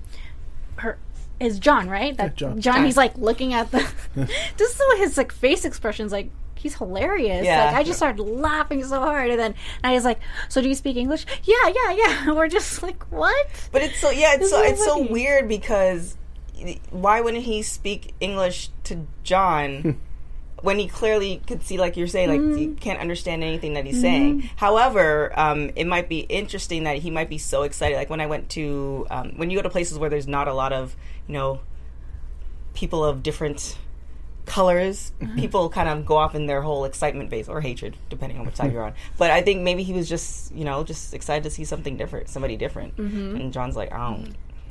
[0.77, 0.97] her
[1.41, 2.17] is John right?
[2.17, 2.61] That John.
[2.61, 2.85] John.
[2.85, 3.79] He's like looking at the
[4.57, 6.31] just the way his like face expressions like.
[6.57, 7.45] He's hilarious.
[7.45, 7.67] Yeah.
[7.67, 10.69] Like I just started laughing so hard, and then and I was like, "So do
[10.69, 12.33] you speak English?" Yeah, yeah, yeah.
[12.33, 15.47] We're just like, "What?" But it's so yeah, it's It's so so it's so weird
[15.47, 16.17] because
[16.91, 20.01] why wouldn't he speak English to John
[20.65, 22.59] when he clearly could see, like you're saying, like Mm-hmm.
[22.59, 24.49] he can't understand anything that he's saying.
[24.57, 27.97] However, um, it might be interesting that he might be so excited.
[27.97, 30.55] Like when I went to um, when you go to places where there's not a
[30.55, 30.97] lot of
[31.29, 31.61] you know
[32.73, 33.77] people of different
[34.47, 35.13] colors.
[35.21, 35.39] Mm-hmm.
[35.39, 38.57] People kind of go off in their whole excitement phase or hatred, depending on which
[38.57, 38.95] side you're on.
[39.17, 42.29] But I think maybe he was just, you know, just excited to see something different,
[42.29, 42.97] somebody different.
[42.97, 43.37] Mm-hmm.
[43.37, 43.99] And John's like, I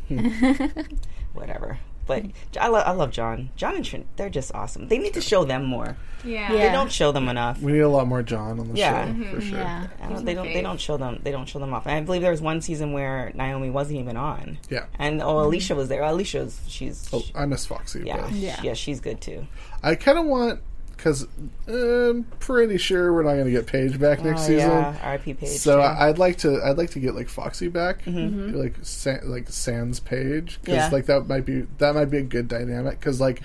[0.10, 0.88] don't,
[1.34, 1.79] whatever.
[2.05, 2.25] But
[2.59, 3.49] I, lo- I love John.
[3.55, 4.87] John and Trin, they're just awesome.
[4.87, 5.95] They need to show them more.
[6.25, 6.51] Yeah.
[6.51, 7.61] They don't show them enough.
[7.61, 9.05] We need a lot more John on the Yeah.
[9.13, 9.57] show for sure.
[9.59, 9.87] Yeah.
[10.07, 10.45] Don't, they don't.
[10.53, 11.19] They don't show them.
[11.23, 11.85] They don't show them off.
[11.85, 14.57] And I believe there was one season where Naomi wasn't even on.
[14.69, 14.85] Yeah.
[14.97, 16.01] And oh, Alicia was there.
[16.03, 18.03] Alicia's she's Oh, I miss Foxy.
[18.05, 18.73] yeah, but yeah Yeah.
[18.73, 19.47] she's good too.
[19.81, 20.61] I kind of want
[21.03, 21.27] because
[21.67, 24.69] I'm pretty sure we're not going to get Paige back next Oh, season.
[24.69, 25.33] yeah, R.I.P.
[25.33, 25.49] Paige.
[25.49, 25.81] So too.
[25.81, 29.99] I- I'd like to I'd like to get like Foxy back, like Sa- like Sans
[29.99, 30.89] Paige, because Yeah.
[30.93, 33.41] like that might be that might be a good dynamic because like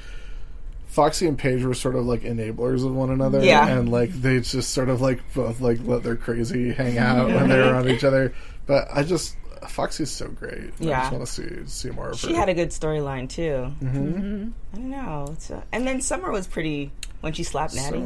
[0.86, 3.66] Foxy and Paige were sort of like enablers of one another, Yeah.
[3.68, 7.48] and like they just sort of like both like let their crazy hang out when
[7.48, 8.32] they're around each other.
[8.66, 9.34] But I just
[9.68, 10.72] Foxy's so great.
[10.80, 11.00] I Yeah.
[11.00, 12.32] just want to see see more of she her.
[12.34, 13.72] She had a good storyline too.
[13.82, 14.48] Mm-hmm.
[14.74, 15.26] I don't know.
[15.32, 18.00] It's uh and then Summer was pretty when she slapped Natty.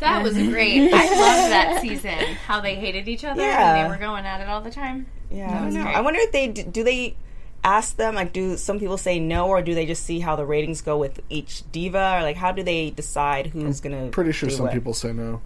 [0.00, 0.92] That was great.
[0.92, 2.18] I loved that season.
[2.46, 3.74] How they hated each other Yeah.
[3.76, 5.06] and they were going at it all the time.
[5.30, 5.82] yeah, I don't know.
[5.82, 5.96] great.
[5.96, 7.16] I wonder if they do they
[7.64, 10.44] ask them like do some people say no or do they just see how the
[10.46, 14.48] ratings go with each diva or like how do they decide who's gonna Pretty sure
[14.48, 14.74] do some what?
[14.74, 15.40] people say no.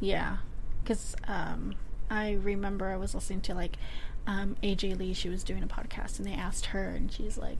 [0.00, 0.38] Yeah,
[0.82, 1.74] because um,
[2.10, 3.76] I remember I was listening to like
[4.26, 5.12] um, AJ Lee.
[5.12, 7.58] She was doing a podcast, and they asked her, and she's like,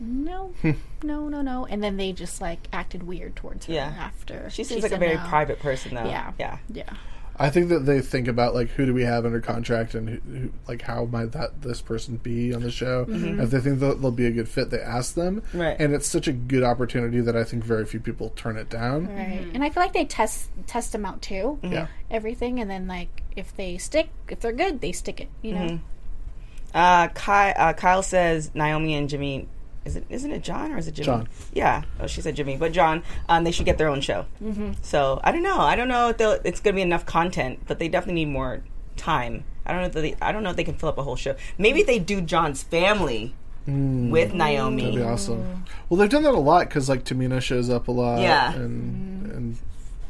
[0.00, 0.52] "No,
[1.02, 3.94] no, no, no." And then they just like acted weird towards her Yeah.
[3.98, 4.48] after.
[4.50, 5.26] She seems like a said very no.
[5.28, 6.04] private person though.
[6.06, 6.58] Yeah, Yeah.
[6.72, 6.90] yeah.
[7.42, 10.20] I think that they think about like who do we have under contract and who,
[10.30, 13.06] who, like how might that this person be on the show.
[13.08, 15.42] If they think that they'll be a good fit, they ask them.
[15.54, 15.74] Right.
[15.80, 19.06] And it's such a good opportunity that I think very few people turn it down.
[19.06, 21.58] Right, and I feel like they test test them out too.
[21.62, 21.86] Yeah.
[22.10, 25.28] Everything, and then like if they stick, if they're good, they stick it.
[25.40, 25.80] You know.
[26.74, 29.48] Uh, Kyle, uh, Kyle says Naomi and Jimmy.
[29.84, 30.04] Is it?
[30.10, 31.06] Isn't it John or is it Jimmy?
[31.06, 31.28] John.
[31.52, 31.82] Yeah.
[31.98, 33.02] Oh, she said Jimmy, but John.
[33.28, 34.26] Um, they should get their own show.
[34.42, 34.72] Mm-hmm.
[34.82, 35.58] So I don't know.
[35.58, 38.62] I don't know if it's going to be enough content, but they definitely need more
[38.96, 39.44] time.
[39.64, 40.16] I don't know if they.
[40.20, 41.34] I don't know if they can fill up a whole show.
[41.56, 43.34] Maybe they do John's family
[43.66, 44.82] with Naomi.
[44.82, 45.64] That'd be awesome.
[45.88, 48.20] Well, they've done that a lot because like Tamina shows up a lot.
[48.20, 48.52] Yeah.
[48.52, 49.58] And and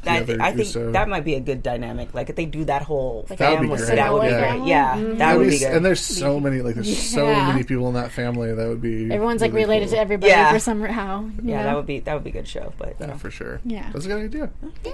[0.02, 0.92] the I, other I think Uso.
[0.92, 2.14] that might be a good dynamic.
[2.14, 3.88] Like if they do that whole Like That would be family, great.
[3.88, 3.96] Mm-hmm.
[3.96, 4.56] that would be Yeah.
[4.56, 4.68] great.
[4.68, 5.72] Yeah, that That'd be be good.
[5.76, 9.10] And there's so many like there's so many people in that family that would be
[9.12, 9.96] Everyone's like related cool.
[9.96, 10.52] to everybody Yeah.
[10.52, 11.24] for somehow.
[11.24, 11.62] you yeah, know?
[11.64, 12.72] that would be that would be a good show.
[12.78, 13.60] But Yeah, for sure.
[13.64, 13.90] Yeah.
[13.92, 14.50] That's a good idea.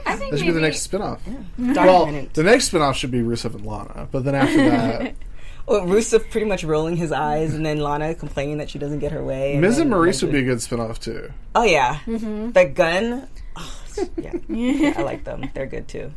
[0.07, 1.25] I think That should be the next spin-off.
[1.25, 1.75] Mm-hmm.
[1.75, 5.15] Well, the next spin-off should be Rusev and Lana, but then after that,
[5.67, 9.11] Well, Rusev pretty much rolling his eyes, and then Lana complaining that she doesn't get
[9.11, 9.57] her way.
[9.59, 11.33] Miz and then Maryse would be a good spin-off too.
[11.57, 12.53] Oh yeah, mm-hmm.
[12.53, 13.29] the gun.
[14.17, 14.33] Yeah.
[14.49, 15.51] yeah, I like them.
[15.55, 16.13] They're good too.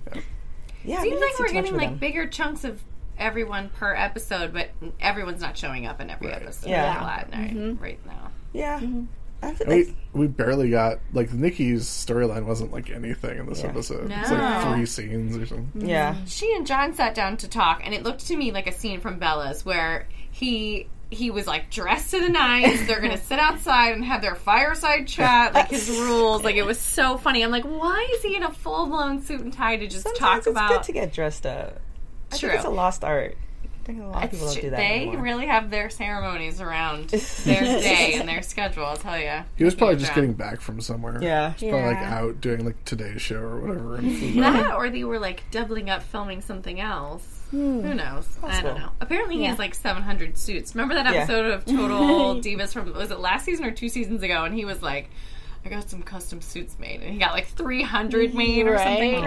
[0.83, 1.97] Yeah, Seems we like we're getting like them.
[1.97, 2.81] bigger chunks of
[3.17, 6.69] everyone per episode, but everyone's not showing up in every episode.
[6.69, 6.93] Yeah.
[6.93, 7.01] Yeah.
[7.01, 8.31] A lot now, right now.
[8.53, 9.05] Yeah, mm-hmm.
[9.41, 13.61] I feel I mean, we barely got like Nikki's storyline wasn't like anything in this
[13.61, 13.69] Yeah.
[13.69, 14.11] episode.
[14.11, 14.73] It's like No.
[14.73, 15.87] three scenes or something.
[15.87, 16.15] yeah.
[16.25, 18.99] She and John sat down to talk, and it looked to me like a scene
[19.01, 22.85] from Bella's where he he was like dressed to the nines.
[22.85, 26.43] They're gonna sit outside and have their fireside chat, like his rules.
[26.43, 27.43] Like it was so funny.
[27.43, 30.19] I'm like, why is he in a full blown suit and tie to just Sometimes
[30.19, 30.69] talk it's about?
[30.69, 31.79] good to get dressed up.
[32.31, 32.49] I True.
[32.49, 33.35] think it's a lost art.
[33.63, 35.21] I think a lot of people don't do that they anymore.
[35.23, 38.85] really have their ceremonies around their day and their schedule.
[38.85, 39.31] I'll tell you.
[39.55, 41.17] He was probably just getting back from somewhere.
[41.23, 41.53] yeah.
[41.57, 43.95] He's probably like out doing like Today's Show or whatever.
[43.97, 44.53] And flew back.
[44.67, 47.38] that, or they were like doubling up filming something else.
[47.51, 48.27] Who knows?
[48.43, 48.91] I don't know.
[49.01, 49.49] Apparently, he Yeah.
[49.49, 50.75] has like 700 suits.
[50.75, 51.21] Remember that Yeah.
[51.21, 54.43] episode of Total Divas from was it last season or two seasons ago?
[54.43, 55.09] And he was like,
[55.65, 59.23] "I got some custom suits made," and he got like 300 made or something Right.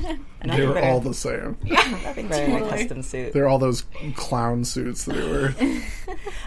[0.00, 0.18] crazy.
[0.56, 1.56] They were all the same.
[1.64, 3.32] Nothing better than a custom suit.
[3.32, 5.54] They're all those clown suits that they were.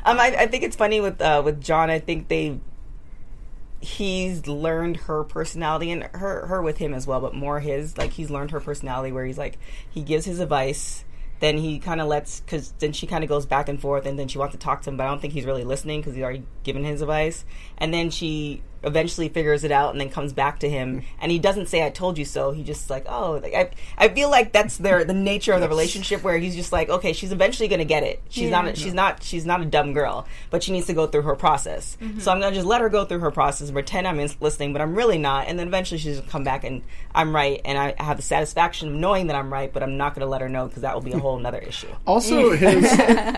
[0.04, 1.92] Um, I, I think it's funny with uh, with John.
[1.92, 2.60] I think they
[3.82, 7.98] he's learned her personality and her her with him as well, but more his.
[7.98, 9.58] Like he's learned her personality where he's like
[9.90, 11.04] he gives his advice,
[11.40, 14.18] then he kind of lets because then she kind of goes back and forth, and
[14.18, 16.14] then she wants to talk to him, but I don't think he's really listening because
[16.14, 17.44] he's already given his advice,
[17.78, 21.04] and then she eventually figures it out and then comes back to him.
[21.20, 22.52] And he doesn't say I told you so.
[22.52, 25.70] He just like oh like I I feel like that's their the nature of the
[25.70, 28.22] relationship where he's just like okay she's eventually going to get it.
[28.30, 31.08] She's not a, she's not she's not a dumb girl but she needs to go
[31.08, 31.98] through her process.
[32.02, 32.20] Mm-hmm.
[32.20, 34.74] So I'm going to just let her go through her process and pretend I'm listening
[34.74, 35.48] but I'm really not.
[35.48, 36.82] And then eventually she's going to come back and
[37.14, 40.16] I'm right and I have the satisfaction of knowing that I'm right but I'm not
[40.16, 41.88] going to let her know because that will be a whole nother issue.
[42.08, 42.92] Also, his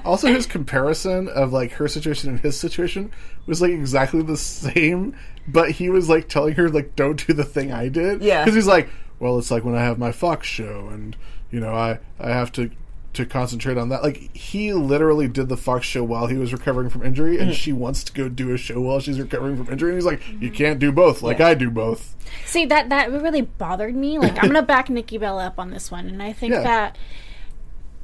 [0.06, 3.12] also his comparison of like her situation and his situation
[3.46, 5.16] was like exactly the same,
[5.48, 8.22] but he was like telling her like don't do the thing I did.
[8.22, 8.44] Yeah.
[8.44, 11.16] because he's like, well, it's like when I have my Fox show, and
[11.52, 12.70] you know I I have to
[13.14, 14.02] to concentrate on that.
[14.02, 17.42] Like he literally did the Fox show while he was recovering from injury, Mm.
[17.42, 19.92] and she wants to go do a show while she's recovering from injury.
[19.92, 23.42] And he's like, "You can't do both, like I do both." See that that really
[23.44, 24.18] bothered me.
[24.18, 26.64] Like I'm gonna back Nikki Bella up on this one, and I think Yeah.
[26.64, 26.98] that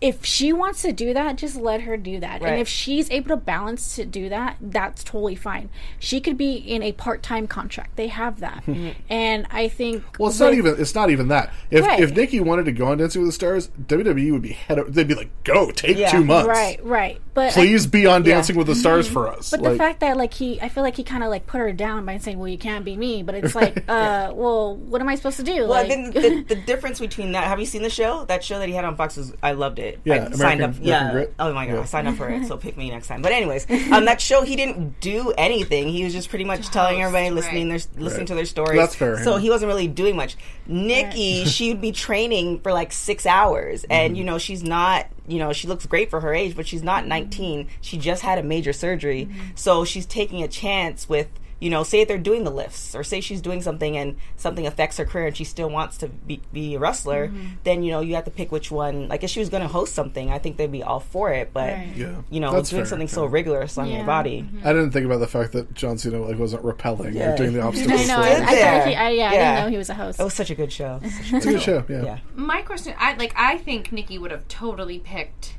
[0.01, 2.41] if she wants to do that, just let her do that.
[2.41, 2.51] Right.
[2.53, 5.69] And if she's able to balance to do that, that's totally fine.
[5.99, 7.95] She could be in a part time contract.
[7.95, 8.91] They have that, mm-hmm.
[9.09, 10.75] and I think Well, it's not even.
[10.79, 11.53] It's not even that.
[11.69, 11.99] If Right.
[11.99, 14.79] if Nikki wanted to go on Dancing with the Stars, WWE would be head.
[14.88, 16.12] They'd be like, "Go, take Yeah.
[16.12, 17.21] two months, right, right.
[17.39, 19.99] But I- Please be on Dancing with the Stars for us." But Like, the fact
[20.02, 22.38] that like he, I feel like he kind of like put her down by saying,
[22.38, 25.43] "Well, you can't be me." But it's like, uh, well, what am I supposed to
[25.43, 25.67] do?
[25.67, 27.45] Well, I think the, the difference between that.
[27.45, 28.25] Have you seen the show?
[28.25, 29.34] That show that he had on Fox was.
[29.41, 29.99] I loved it.
[30.04, 30.69] Yeah, I American- signed up.
[30.78, 31.12] American yeah.
[31.12, 31.34] Grit.
[31.39, 31.82] Oh my god, Yeah.
[31.82, 32.45] I signed up for it.
[32.47, 33.21] So pick me next time.
[33.21, 35.88] But anyways, um, that show he didn't do anything.
[35.89, 38.28] He was just pretty much telling everybody, listening, their listening Right.
[38.28, 38.78] to their stories.
[38.80, 39.41] That's fair, So yeah.
[39.41, 40.36] he wasn't really doing much.
[40.67, 45.08] Nikki, she would be training for like six hours, and you know she's not.
[45.29, 47.67] You know she looks great for her age, but she's not 19.
[47.81, 49.55] She just had a major surgery, mm-hmm.
[49.55, 51.27] so she's taking a chance with
[51.60, 54.65] you know, say if they're doing the lifts, or say she's doing something and something
[54.65, 57.48] affects her career and she still wants to be, be a wrestler, mm-hmm.
[57.63, 59.08] then you know you have to pick which one.
[59.10, 61.52] Like if she was going to host something, I think they'd be all for it.
[61.54, 61.93] But Right.
[61.95, 63.13] yeah, you know, That's doing fair, something yeah.
[63.13, 63.98] so rigorous on Yeah.
[63.98, 64.41] your body.
[64.41, 64.67] Mm-hmm.
[64.67, 67.34] I didn't think about the fact that John Cena like wasn't repelling Yeah.
[67.34, 68.17] or doing the I know.
[68.17, 68.30] I.
[68.30, 68.86] I, thought Yeah.
[68.88, 70.19] he, I, yeah, I didn't know he was a host.
[70.19, 71.00] It was such a good show.
[71.32, 71.86] It's a good show.
[71.89, 72.04] Yeah.
[72.04, 72.17] Yeah.
[72.36, 75.56] My question, I like, I think Nikki would have totally picked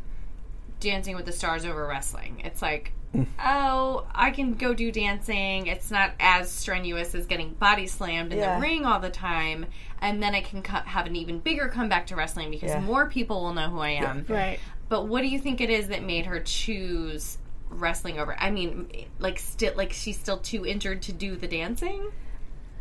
[0.80, 2.40] Dancing with the Stars over wrestling.
[2.44, 2.92] It's like,
[3.44, 5.66] oh, I can go do dancing.
[5.66, 8.54] It's not as strenuous as getting body slammed in Yeah.
[8.56, 9.66] the ring all the time,
[10.00, 12.80] and then I can co- have an even bigger comeback to wrestling because Yeah.
[12.80, 14.24] more people will know who I am.
[14.28, 14.58] right.
[14.88, 18.36] But what do you think it is that made her choose wrestling over?
[18.38, 18.88] I mean,
[19.20, 22.10] like, still, like she's still too injured to do the dancing.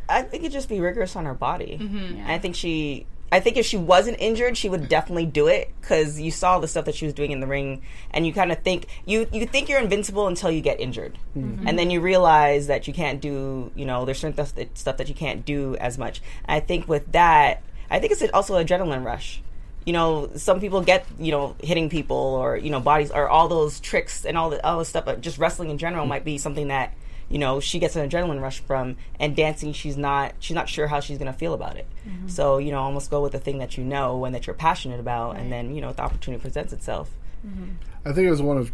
[0.08, 1.78] I think it'd just be rigorous on her body.
[1.80, 1.98] Mm-hmm.
[2.22, 5.72] And I think she, I think if she wasn't injured, she would definitely do it
[5.80, 8.52] because you saw the stuff that she was doing in the ring, and you kind
[8.52, 11.68] of think you you think you're invincible until you get injured, Mm-hmm.
[11.68, 14.98] and then you realize that you can't do, you know, there's certain stuff that, stuff
[14.98, 16.22] that you can't do as much.
[16.46, 17.62] And I think with that,
[17.92, 19.42] I think it's also an adrenaline rush.
[19.86, 23.48] You know, some people get you know hitting people or you know bodies or all
[23.48, 25.06] those tricks and all the all the stuff.
[25.06, 26.94] But just wrestling in general might be something that
[27.30, 30.88] you know she gets an adrenaline rush from and dancing she's not she's not sure
[30.88, 31.88] how she's going to feel about it.
[32.08, 32.28] Mm-hmm.
[32.28, 35.00] So you know almost go with the thing that you know and that you're passionate
[35.00, 37.12] about and then you know the opportunity presents itself.
[37.46, 37.74] Mm-hmm.
[38.06, 38.72] I think it was one of,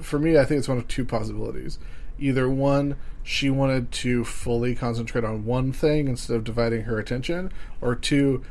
[0.00, 1.78] for me, I think it's one of two possibilities.
[2.18, 7.52] Either one, she wanted to fully concentrate on one thing instead of dividing her attention,
[7.80, 8.44] or two,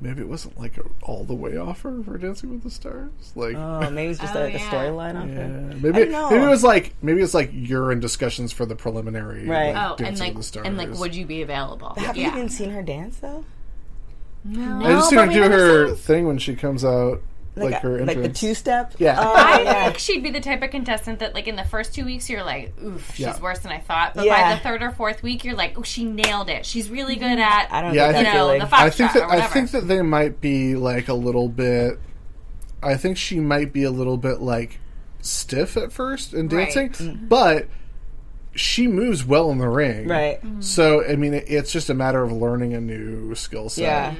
[0.00, 3.10] maybe it wasn't like a, all the way off offer for Dancing with the Stars.
[3.34, 4.70] Like, oh maybe it's just Oh, a, a yeah.
[4.70, 6.30] storyline off yeah, it maybe don't know.
[6.30, 9.46] maybe it was like maybe it's like you're in discussions for the preliminary.
[9.46, 9.74] Right.
[9.74, 10.66] like, Oh, and like, with the Stars.
[10.66, 11.94] and like, would you be available?
[11.96, 12.26] have yeah.
[12.32, 13.44] you even seen her dance though
[14.44, 14.86] no.
[14.86, 17.20] I just seen No, her do her never thing when she comes out,
[17.64, 19.16] like, a- her like the two step Yeah.
[19.18, 19.84] oh, I yeah.
[19.84, 22.44] think she'd be the type of contestant that, like, in the first two weeks, you're
[22.44, 23.40] like, oof, she's Yeah.
[23.40, 24.14] worse than I thought.
[24.14, 24.50] But Yeah.
[24.50, 26.64] by the third or fourth week, you're like, oh, she nailed it.
[26.66, 27.40] She's really good mm-hmm.
[27.40, 29.30] at, i don't Yeah, I get think- that know, feeling the I think that or
[29.32, 31.98] I think that they might be like a little bit.
[32.82, 34.78] I think she might be a little bit like
[35.20, 36.72] stiff at first in Right.
[36.72, 37.26] dancing, mm-hmm.
[37.26, 37.66] but
[38.54, 40.08] she moves well in the ring.
[40.08, 40.60] right mm-hmm.
[40.60, 43.82] So I mean, it, it's just a matter of learning a new skill set.
[43.82, 44.14] yeah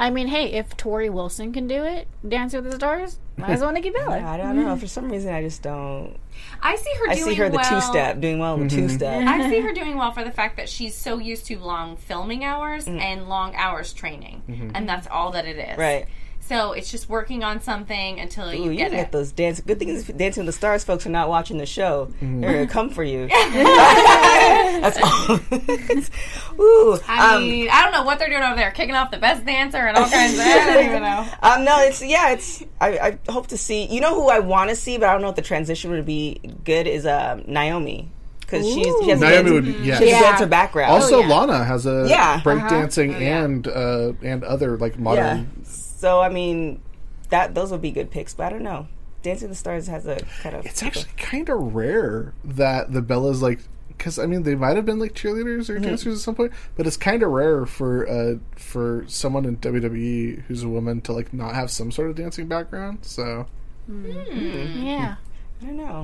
[0.00, 3.60] I mean, hey, if Torrie Wilson can do it, Dance with the Stars, might as
[3.60, 4.18] well Nikki Bella.
[4.18, 4.74] I don't know.
[4.76, 6.16] For some reason, I just don't.
[6.62, 7.68] I see her I doing see her the well.
[7.68, 8.96] two step doing well in the two mm-hmm.
[8.96, 9.28] step.
[9.28, 12.44] I see her doing well for the fact that she's so used to long filming
[12.44, 12.98] hours mm.
[12.98, 14.70] and long hours training, mm-hmm.
[14.74, 15.76] and that's all that it is.
[15.76, 16.06] Right.
[16.50, 19.12] So it's just working on something until Ooh, you you get get it.
[19.12, 19.60] those dance.
[19.60, 22.06] Good thing is Dancing with the Stars folks are not watching the show.
[22.06, 22.40] Mm-hmm.
[22.40, 23.28] They're gonna come for you.
[23.28, 25.36] That's all.
[26.60, 29.18] Ooh, I um, mean, I don't know what they're doing over there, kicking off the
[29.18, 30.40] best dancer and all kinds of.
[30.40, 31.24] I don't even know.
[31.44, 32.64] um, no, it's yeah, it's.
[32.80, 33.86] I, I hope to see.
[33.86, 36.04] You know who I want to see, but I don't know if the transition would
[36.04, 36.88] be good.
[36.88, 38.10] Is um, Naomi
[38.50, 39.78] because she's she has a Naomi dancer, would be yeah.
[39.84, 40.20] she has a Yeah.
[40.22, 40.90] dancer background.
[40.90, 41.28] Also, yeah.
[41.28, 42.40] Lana has a Yeah.
[42.40, 43.44] breakdancing Oh, yeah.
[43.44, 45.00] and uh, and other like yeah.
[45.02, 45.59] modern.
[46.00, 46.80] So I mean,
[47.28, 48.88] that those would be good picks, but I don't know.
[49.22, 50.64] Dancing with the Stars has a kind of.
[50.64, 54.86] It's actually kind of rare that the Bellas like because I mean they might have
[54.86, 55.84] been like cheerleaders or mm-hmm.
[55.84, 60.44] dancers at some point, but it's kind of rare for uh for someone in WWE
[60.44, 63.00] who's a woman to like not have some sort of dancing background.
[63.02, 63.46] So
[63.84, 64.10] hmm.
[64.10, 64.82] Hmm.
[64.82, 65.19] Yeah, I don't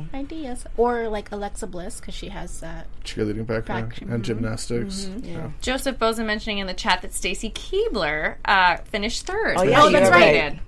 [0.00, 0.18] know.
[0.18, 0.64] ideas.
[0.76, 2.86] Or like Alexa Bliss, because she has that.
[3.04, 5.06] cheerleading background Back- and gymnastics.
[5.06, 5.24] Mm-hmm.
[5.28, 5.50] Yeah.
[5.60, 9.56] Joseph Boza mentioning in the chat that Stacy Keibler uh, finished third.
[9.58, 10.50] Oh, yeah, She she that's really right.
[10.50, 10.60] did.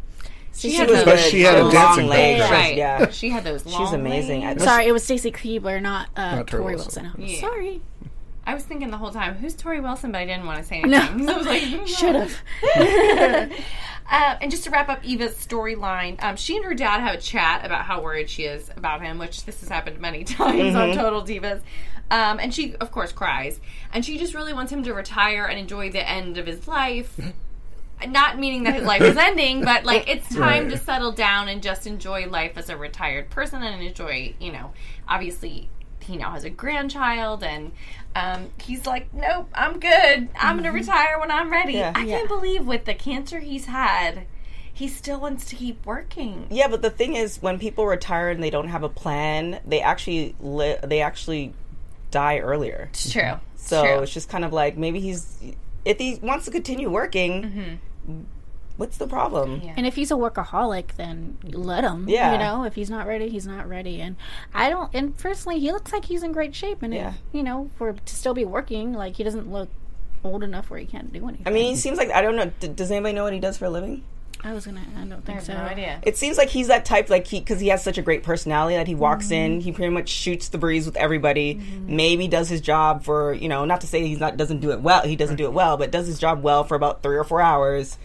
[0.55, 2.41] She, had was those- But she had a Long dancing legs.
[2.41, 2.62] background.
[2.64, 2.76] Right.
[2.76, 3.11] Yeah.
[3.11, 4.41] She had those long She's amazing.
[4.43, 4.64] Legs.
[4.64, 7.05] Sorry, it was Stacy Keibler, not, uh, Not Torrie Torrie Wilson.
[7.05, 7.22] Wilson.
[7.22, 7.41] Yeah.
[7.41, 7.81] Sorry.
[8.45, 10.11] I was thinking the whole time, who's Torrie Wilson?
[10.11, 11.26] But I didn't want to say anything.
[11.26, 13.53] So I was like, Should have.
[14.11, 17.20] Uh, and just to wrap up Eva's storyline, um, she and her dad have a
[17.20, 20.94] chat about how worried she is about him, which this has happened many times on
[20.94, 21.61] Total Divas.
[22.11, 23.61] Um, and she, of course, cries.
[23.92, 27.20] And she just really wants him to retire and enjoy the end of his life.
[28.06, 30.70] Not meaning that his life is ending, but like it's time Right.
[30.70, 34.72] to settle down and just enjoy life as a retired person and enjoy, you know,
[35.09, 35.68] obviously
[36.09, 37.72] he now has a grandchild and
[38.16, 40.28] um, he's like, nope, I'm good.
[40.38, 41.74] I'm going to retire when I'm ready.
[41.74, 41.92] Yeah.
[41.94, 44.26] I can't believe with the cancer he's had,
[44.72, 46.46] he still wants to keep working.
[46.50, 49.80] Yeah, but the thing is, when people retire and they don't have a plan, they
[49.80, 51.52] actually li- they actually
[52.11, 52.88] die earlier.
[52.92, 53.34] It's true.
[53.56, 54.02] So true.
[54.02, 55.38] it's just kind of like maybe he's
[55.84, 57.80] if he wants to continue working,
[58.79, 59.61] what's the problem?
[59.62, 59.74] Yeah.
[59.76, 62.09] And if he's a workaholic, then let him.
[62.09, 62.33] Yeah.
[62.33, 64.01] You know, if he's not ready, he's not ready.
[64.01, 64.16] And
[64.55, 64.91] I don't.
[64.95, 66.83] And personally, he looks like he's in great shape.
[66.83, 67.11] And Yeah.
[67.11, 69.68] if, you know, for to still be working, like he doesn't look
[70.24, 71.47] old enough where he can't do anything.
[71.47, 72.51] I mean, he seems like I don't know.
[72.61, 74.03] D- does anybody know what he does for a living?
[74.45, 74.81] I was gonna.
[74.97, 75.53] I don't I think have so.
[75.55, 75.99] no idea.
[76.05, 78.76] It seems like he's that type, like he because he has such a great personality
[78.76, 79.35] that he walks Mm-hmm.
[79.55, 81.55] in, he pretty much shoots the breeze with everybody.
[81.87, 84.81] Maybe does his job for you know, not to say he's not doesn't do it
[84.81, 85.03] well.
[85.03, 87.41] He doesn't do it well, but does his job well for about three or four
[87.41, 87.99] hours.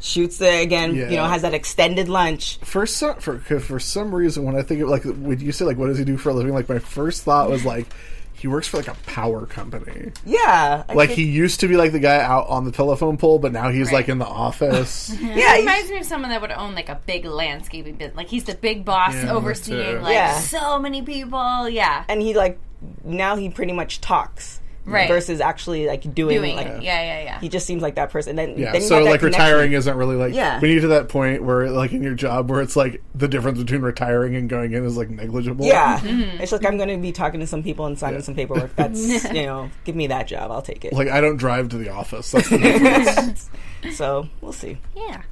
[0.00, 2.58] Shoots the again, you know, has that extended lunch.
[2.58, 5.76] for some for for some reason when I think of like would you say like
[5.76, 7.86] what does he do for a living, like my first thought was like
[8.32, 10.12] he works for like a power company.
[10.24, 13.18] Yeah, I Like think- he used to be like the guy out on the telephone
[13.18, 15.10] pole, but now he's like in the office.
[15.20, 18.16] yeah, He he's- reminds me of someone that would own like a big landscaping business.
[18.16, 20.38] Like he's the big boss Yeah, overseeing like Yeah.
[20.40, 21.68] so many people.
[21.68, 22.04] Yeah.
[22.08, 22.58] and he like
[23.04, 25.08] now he pretty much talks Right.
[25.08, 26.82] versus actually like doing, Doing like it.
[26.82, 27.40] Yeah, yeah, yeah.
[27.40, 28.38] he just seems like that person.
[28.38, 29.26] And then Yeah, then so like connection.
[29.42, 30.58] retiring isn't really like Yeah.
[30.58, 33.28] when you get to that point where like in your job where it's like the
[33.28, 35.66] difference between retiring and going in is like negligible.
[35.66, 36.40] Yeah, Mm-hmm.
[36.42, 38.74] it's like I'm going to be talking to some people and signing some paperwork.
[38.74, 40.92] That's you know, give me that job, I'll take it.
[40.92, 42.30] Like I don't drive to the office.
[42.32, 43.48] That's the.
[43.92, 44.78] So we'll see.
[44.96, 45.22] Yeah.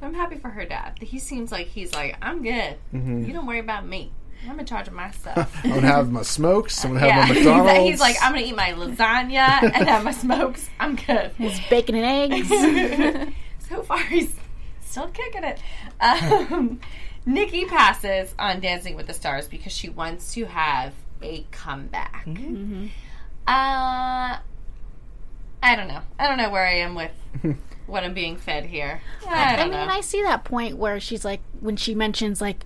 [0.00, 0.98] I'm happy for her dad.
[1.00, 2.76] He seems like he's like, I'm good.
[2.94, 3.24] Mm-hmm.
[3.24, 4.12] You don't worry about me.
[4.46, 5.60] I'm in charge of my stuff.
[5.64, 6.84] I'm gonna have my smokes.
[6.84, 7.28] I'm gonna have yeah.
[7.28, 7.90] my McDonald's.
[7.90, 10.68] He's like, I'm gonna eat my lasagna and have my smokes.
[10.78, 11.32] I'm good.
[11.32, 13.34] His bacon and eggs.
[13.68, 14.34] so far, he's
[14.80, 15.60] still kicking it.
[16.00, 16.80] Um,
[17.26, 22.26] Nikki passes on Dancing with the Stars because she wants to have a comeback.
[23.46, 24.38] Uh,
[25.62, 26.00] I don't know.
[26.18, 27.10] I don't know where I am with
[27.86, 29.00] what I'm being fed here.
[29.26, 29.92] I I don't mean, know.
[29.92, 32.64] I see that point where she's like, when she mentions like,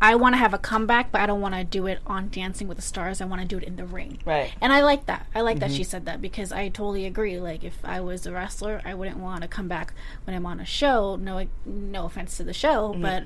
[0.00, 2.68] I want to have a comeback, but I don't want to do it on Dancing
[2.68, 3.20] with the Stars.
[3.20, 4.18] I want to do it in the ring.
[4.26, 4.52] Right.
[4.60, 5.26] And I like that.
[5.34, 5.76] I like that mm-hmm.
[5.76, 7.40] she said that because I totally agree.
[7.40, 9.94] Like, if I was a wrestler, I wouldn't want to come back
[10.24, 11.16] when I'm on a show.
[11.16, 13.02] No, no offense to the show, mm-hmm.
[13.02, 13.24] but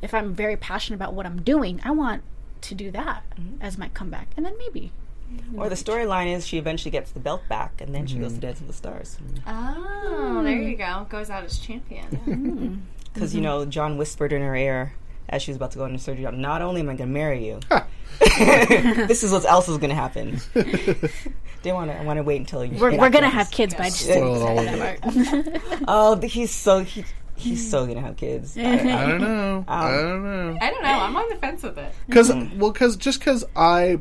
[0.00, 2.22] if I'm very passionate about what I'm doing, I want
[2.62, 3.62] to do that mm-hmm.
[3.62, 4.92] as my comeback, and then maybe.
[5.56, 8.22] Or the storyline is she eventually gets the belt back and then she Mm-hmm.
[8.24, 9.18] goes to Dance with the Stars.
[9.46, 9.76] Ah.
[9.78, 11.06] oh, there you go.
[11.08, 12.86] Goes out as champion.
[13.12, 14.94] Because, you know, John whispered in her ear
[15.32, 17.46] as she was about to go into surgery, not only am I going to marry
[17.46, 17.58] you,
[18.20, 20.40] this is what else is going to happen.
[21.62, 21.96] They want to.
[21.96, 22.78] I want to wait until you.
[22.78, 25.46] We're, we're gonna have kids, by I just Spoil didn't it say all that of
[25.46, 25.62] it.
[25.62, 25.82] part.
[25.86, 27.04] Oh, he's so he,
[27.36, 28.56] he's so gonna have kids.
[28.58, 29.64] I- I don't know.
[29.68, 29.72] Oh.
[29.72, 30.58] I don't know.
[30.60, 30.88] I don't know.
[30.88, 31.94] I'm on the fence with it.
[32.06, 32.58] because mm-hmm.
[32.58, 33.98] well because just because i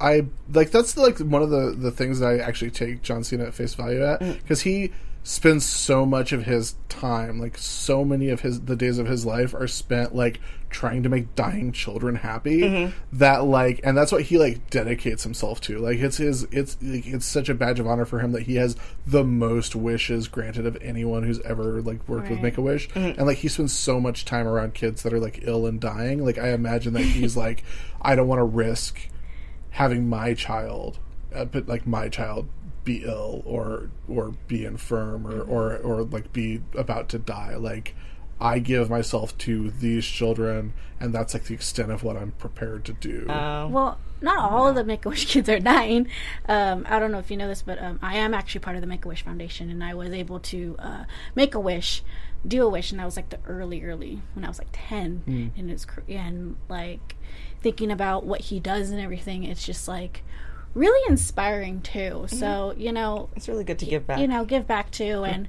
[0.00, 3.44] i like that's like one of the the things that i actually take john cena
[3.44, 4.34] at face value at mm.
[4.40, 4.90] because he
[5.22, 9.26] spends so much of his time like so many of his the days of his
[9.26, 10.40] life are spent like
[10.70, 12.62] trying to make dying children happy
[13.12, 15.78] that like and that's what he like dedicates himself to.
[15.78, 18.54] Like it's his it's like, it's such a badge of honor for him that he
[18.54, 22.88] has the most wishes granted of anyone who's ever like worked with make a wish.
[22.94, 26.24] And like he spends so much time around kids that are like ill and dying.
[26.24, 27.64] Like i imagine that he's like
[28.00, 29.08] i don't want to risk
[29.70, 30.98] having my child
[31.34, 32.48] uh, but like my child
[32.90, 37.94] be ill or or be infirm or or or like be about to die like
[38.40, 42.86] I give myself to these children, and that's like the extent of what I'm prepared
[42.86, 43.28] to do.
[43.28, 46.08] Um, Well, not all of the Make a Wish kids are dying.
[46.48, 48.80] Um, I don't know if you know this, but um, I am actually part of
[48.80, 52.02] the Make a Wish Foundation, and I was able to uh, make a wish,
[52.48, 55.22] do a wish, and that was like the early, early when I was like ten,
[55.58, 57.16] and it's cr- and like
[57.60, 59.44] thinking about what he does and everything.
[59.44, 60.22] It's just like
[60.74, 62.26] really inspiring too.
[62.28, 64.18] So you know, it's really good to give back.
[64.18, 65.48] you know, give back to, and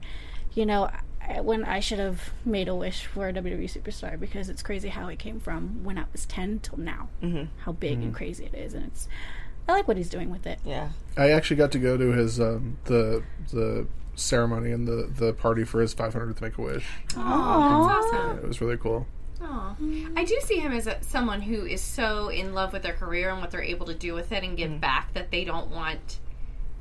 [0.53, 0.89] you know,
[1.21, 4.89] I- when I should have made a wish for a WWE superstar because it's crazy
[4.89, 7.45] how it came from when I was ten till now, mm-hmm.
[7.59, 9.07] how big and crazy it is, and it's.
[9.69, 10.59] I like what he's doing with it.
[10.65, 10.89] yeah.
[11.15, 15.63] I actually got to go to his um, the the ceremony and the the party
[15.63, 16.85] for his 500th Make a Wish.
[17.07, 18.37] That's awesome.
[18.39, 19.05] It was really cool.
[19.41, 19.75] Aw.
[20.15, 23.29] I do see him as a, someone who is so in love with their career
[23.29, 26.19] and what they're able to do with it and give back that they don't want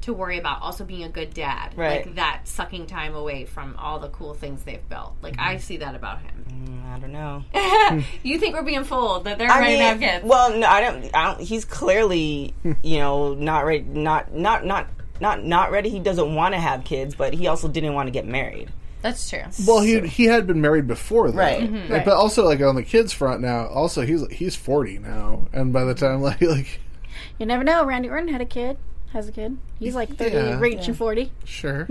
[0.03, 1.75] to worry about also being a good dad.
[1.77, 2.07] Right.
[2.07, 5.15] Like that sucking time away from all the cool things they've built.
[5.23, 6.45] Like I see that about him.
[6.49, 7.45] Mm, I don't know.
[8.23, 10.25] you think we're being fooled that they're I ready mean, to have kids?
[10.25, 11.11] well, no, I don't.
[11.15, 11.41] I don't.
[11.41, 13.85] He's clearly, you know, not ready.
[13.85, 14.89] Not not not
[15.21, 15.91] not not ready.
[15.91, 18.71] He doesn't want to have kids, but he also didn't want to get married.
[19.03, 19.43] That's true.
[19.67, 21.39] Well, he he had been married before, though.
[21.39, 21.63] Right.
[21.63, 21.77] Mm-hmm.
[21.77, 21.91] Mhm.
[21.91, 25.73] Like, But also, like on the kids front now, also he's he's forty now, and
[25.73, 26.81] by the time like like
[27.39, 27.85] You never know.
[27.85, 28.77] Randy Orton had a kid.
[29.13, 29.59] Has a kid.
[29.81, 30.61] He's like thirty, Yeah.
[30.61, 31.33] reaching forty.
[31.45, 31.85] sure,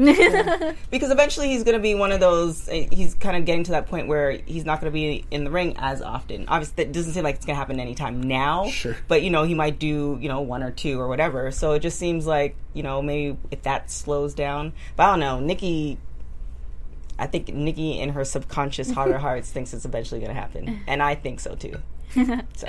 [0.90, 2.70] Because eventually he's going to be one of those.
[2.70, 5.44] uh, He's kind of getting to that point where he's not going to be in
[5.44, 6.46] the ring as often.
[6.48, 8.70] Obviously, that doesn't seem like it's going to happen anytime now.
[8.70, 8.96] Sure.
[9.10, 11.52] But you know, he might do you know one or two or whatever.
[11.52, 14.72] So it just seems like you know maybe if that slows down.
[14.96, 15.98] But I don't know, Nikki.
[17.20, 20.82] I think Nikki in her subconscious heart of hearts thinks it's eventually going to happen,
[20.88, 21.76] and I think so too.
[22.56, 22.68] So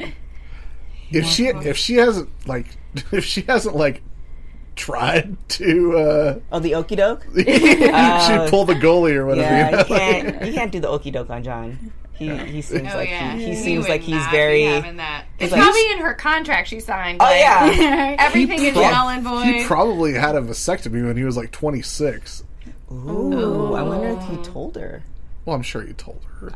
[1.12, 2.66] if she if she hasn't like
[3.12, 4.02] if she hasn't like
[4.76, 7.24] tried to uh oh, the okey doke.
[7.34, 7.42] she
[8.48, 9.48] pulled the goalie or whatever.
[9.48, 9.78] Yeah, you know?
[9.78, 11.92] you can't you can't do the okey doke on John.
[12.12, 14.62] He he seems Oh like yeah, he, he You seems like he's very.
[14.64, 15.24] having that.
[15.38, 17.18] It's like- probably in her contract she signed.
[17.20, 18.16] Oh yeah.
[18.18, 22.44] everything is prob- null and He probably had a vasectomy when he was like 26.
[22.92, 25.02] Ooh, I wonder if he told her.
[25.44, 26.52] Well, I'm sure he told her.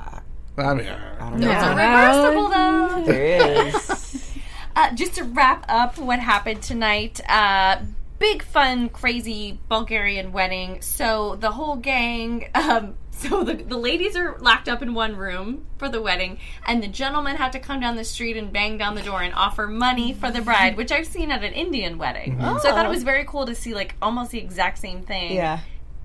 [0.57, 1.49] I mean, I don't know.
[1.75, 3.05] Reversible though.
[3.05, 4.21] There is.
[4.77, 7.77] Uh, just to wrap up what happened tonight, uh,
[8.19, 10.83] big fun, crazy Bulgarian wedding.
[10.83, 15.65] So the whole gang, um, so the, the ladies are locked up in one room
[15.79, 18.97] for the wedding, and the gentlemen have to come down the street and bang down
[18.97, 22.39] the door and offer money for the bride, which I've seen at an Indian wedding.
[22.41, 25.03] Oh, So I thought it was very cool to see like almost the exact same
[25.03, 25.61] thing Yeah.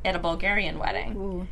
[0.05, 1.15] At a Bulgarian wedding.
[1.17, 1.47] Ooh,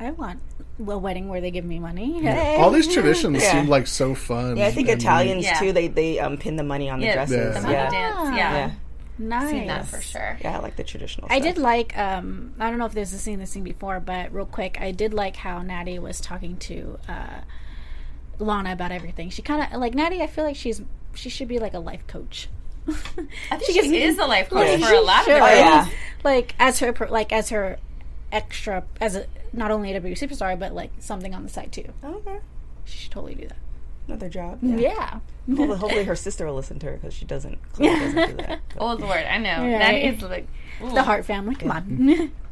[0.00, 0.40] I want
[0.78, 2.26] a wedding where they give me money.
[2.28, 3.52] all these traditions Yeah.
[3.52, 4.56] seem like so fun.
[4.56, 5.58] Yeah, I think Italians Yeah.
[5.58, 5.72] too.
[5.72, 7.54] They they um pin the money on the Yeah, dresses.
[7.56, 7.90] the money Yeah.
[7.90, 8.36] dance.
[8.36, 8.70] Yeah, yeah,
[9.18, 9.50] nice.
[9.50, 10.38] seen that for sure.
[10.40, 10.56] yeah.
[10.56, 11.26] I like the traditional.
[11.30, 11.54] I stuff.
[11.54, 11.96] did like.
[11.98, 14.92] Um, I don't know if there's a scene this scene before, but real quick, I
[14.92, 17.40] did like how Natty was talking to uh,
[18.38, 19.30] Lana about everything.
[19.30, 20.22] She kind of like Natty.
[20.22, 20.80] I feel like she's
[21.14, 22.48] she should be like a life coach.
[22.86, 22.92] I
[23.58, 25.38] think she, is a life coach Like, for a she lot of should.
[25.40, 25.50] girls.
[25.50, 25.88] Oh, yeah.
[26.24, 27.78] like as her like as her
[28.32, 31.92] extra as a not only a W superstar but like something on the side too.
[32.04, 32.38] Okay.
[32.84, 33.56] She should totally do that.
[34.06, 34.58] Another job.
[34.62, 35.20] Yeah.
[35.48, 37.58] Hopefully, hopefully her sister will listen to her because she doesn't.
[37.72, 38.60] Chloe doesn't do that.
[38.68, 39.62] But- Oh Lord, I know.
[39.62, 39.78] Right.
[39.78, 40.46] That is like
[40.80, 41.54] The Hart family.
[41.56, 42.32] Come on.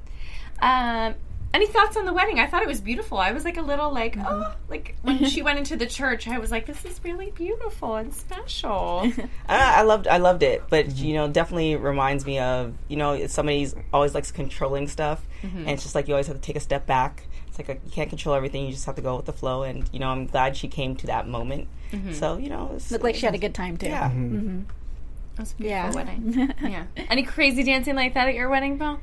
[0.59, 1.14] Um,
[1.57, 2.39] any thoughts on the wedding?
[2.39, 3.17] I thought it was beautiful.
[3.19, 4.27] I was like a little like, mm-hmm.
[4.29, 7.97] oh, like when she went into the church, I was like, this is really beautiful
[7.97, 9.11] and special.
[9.49, 13.15] I, I loved I loved it, but you know, definitely reminds me of you know
[13.15, 15.59] if somebody's always likes controlling stuff, mm-hmm.
[15.59, 17.25] and it's just like you always have to take a step back.
[17.49, 19.63] It's like a, you can't control everything; you just have to go with the flow.
[19.63, 21.69] And you know, I'm glad she came to that moment.
[21.91, 22.13] Mm-hmm.
[22.13, 23.87] So you know, it's, Looked like she had a good time too.
[23.87, 24.11] yeah.
[24.11, 25.95] It was a beautiful Yeah.
[25.95, 26.55] wedding.
[26.71, 26.85] Yeah.
[27.11, 29.01] Any crazy dancing like that at your wedding, Bill?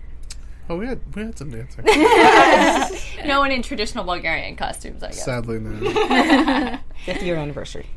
[0.69, 1.83] Oh, we had we had some dancing.
[3.27, 5.23] No one in traditional Bulgarian costumes, I guess.
[5.23, 6.79] Sadly, no.
[7.05, 7.87] 50 year anniversary.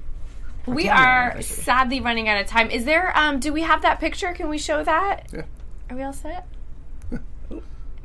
[0.67, 1.63] we are anniversary.
[1.65, 2.71] sadly running out of time.
[2.71, 3.17] Is there?
[3.17, 4.33] Um, do we have that picture?
[4.33, 5.29] Can we show that?
[5.33, 5.43] Yeah.
[5.91, 6.47] Are we all set?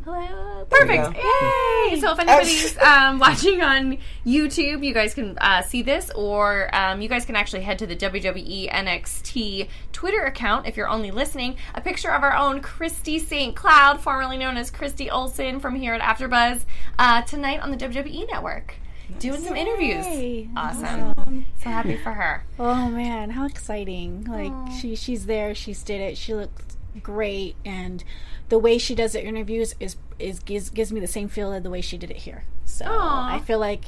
[0.04, 0.66] Hello.
[0.70, 1.16] Perfect.
[1.16, 2.00] Yay!
[2.00, 7.02] So if anybody's um, watching on YouTube, you guys can uh, see this, or um,
[7.02, 11.56] you guys can actually head to the WWE NXT Twitter account if you're only listening.
[11.76, 13.56] A picture of our own Christy St.
[13.56, 16.64] Cloud, formerly known as Christy Olson, from here at AfterBuzz
[16.98, 18.76] uh, tonight on the WWE Network,
[19.20, 20.06] doing some interviews.
[20.08, 20.50] Yay.
[20.58, 21.46] Awesome.
[21.64, 22.44] So happy for her.
[22.60, 24.24] Oh man, how exciting!
[24.24, 26.18] Like she she's there, she's did it.
[26.18, 28.04] She looks great, and
[28.52, 31.64] the way she does the interviews is is gives gives me the same feel of
[31.64, 32.44] the way she did it here.
[32.66, 33.36] So Aw.
[33.36, 33.86] I feel like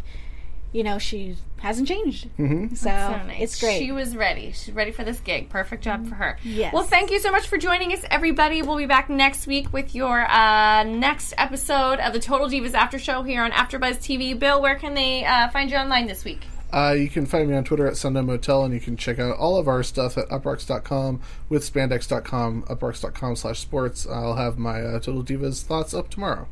[0.71, 2.29] you know she hasn't changed.
[2.37, 3.41] So, So nice.
[3.41, 3.79] it's great.
[3.79, 4.53] She was ready.
[4.53, 5.49] She's ready for this gig.
[5.49, 6.37] Perfect job for her.
[6.43, 6.73] Yes.
[6.73, 8.61] Well, thank you so much for joining us, everybody.
[8.61, 12.97] We'll be back next week with your uh, next episode of the Total Divas After
[12.97, 14.37] Show here on AfterBuzz TV.
[14.37, 16.41] Bill, where can they uh, find you online this week?
[16.73, 19.37] Uh, you can find me on Twitter at Sundown Motel, and you can check out
[19.37, 24.07] all of our stuff at uproxx.com with spandex.com, uproxx.com slash sports.
[24.07, 26.47] I'll have my uh, Total Divas thoughts up tomorrow.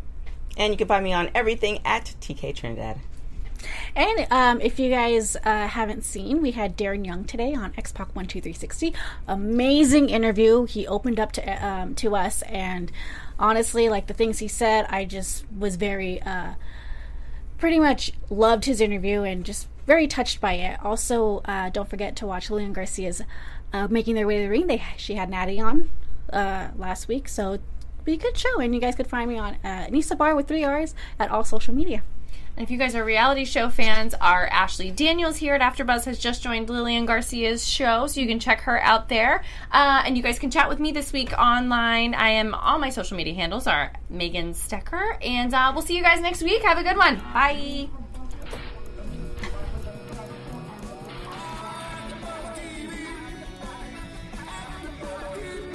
[0.55, 2.99] And you can find me on everything at TK Trinidad.
[3.95, 7.91] And um, if you guys uh, haven't seen, we had Darren Young today on X
[7.91, 8.93] Pac One Two Three Sixty.
[9.28, 10.65] Amazing interview.
[10.65, 12.91] He opened up to um, to us, and
[13.39, 16.53] honestly, like the things he said, I just was very, uh,
[17.62, 20.84] pretty much loved his interview and just very touched by it.
[20.84, 23.22] Also, uh, don't forget to watch Lillian Garcia's
[23.72, 24.68] uh, making their way to the ring.
[24.68, 25.89] They she had Natty on
[26.34, 27.59] uh, last week, so
[28.03, 28.59] be a good show.
[28.59, 31.43] And you guys could find me on uh, Nisa Bar with three R's at all
[31.43, 32.03] social media.
[32.62, 36.43] If you guys are reality show fans, our Ashley Daniels here at AfterBuzz has just
[36.43, 39.43] joined Lillian Garcia's show, so you can check her out there.
[39.72, 42.14] Uh, and you guys can chat with me this week online.
[42.14, 46.03] I am all my social media handles are Megan Stecher, and uh, we'll see you
[46.03, 46.62] guys next week.
[46.62, 47.16] Have a good one.
[47.34, 47.89] Bye.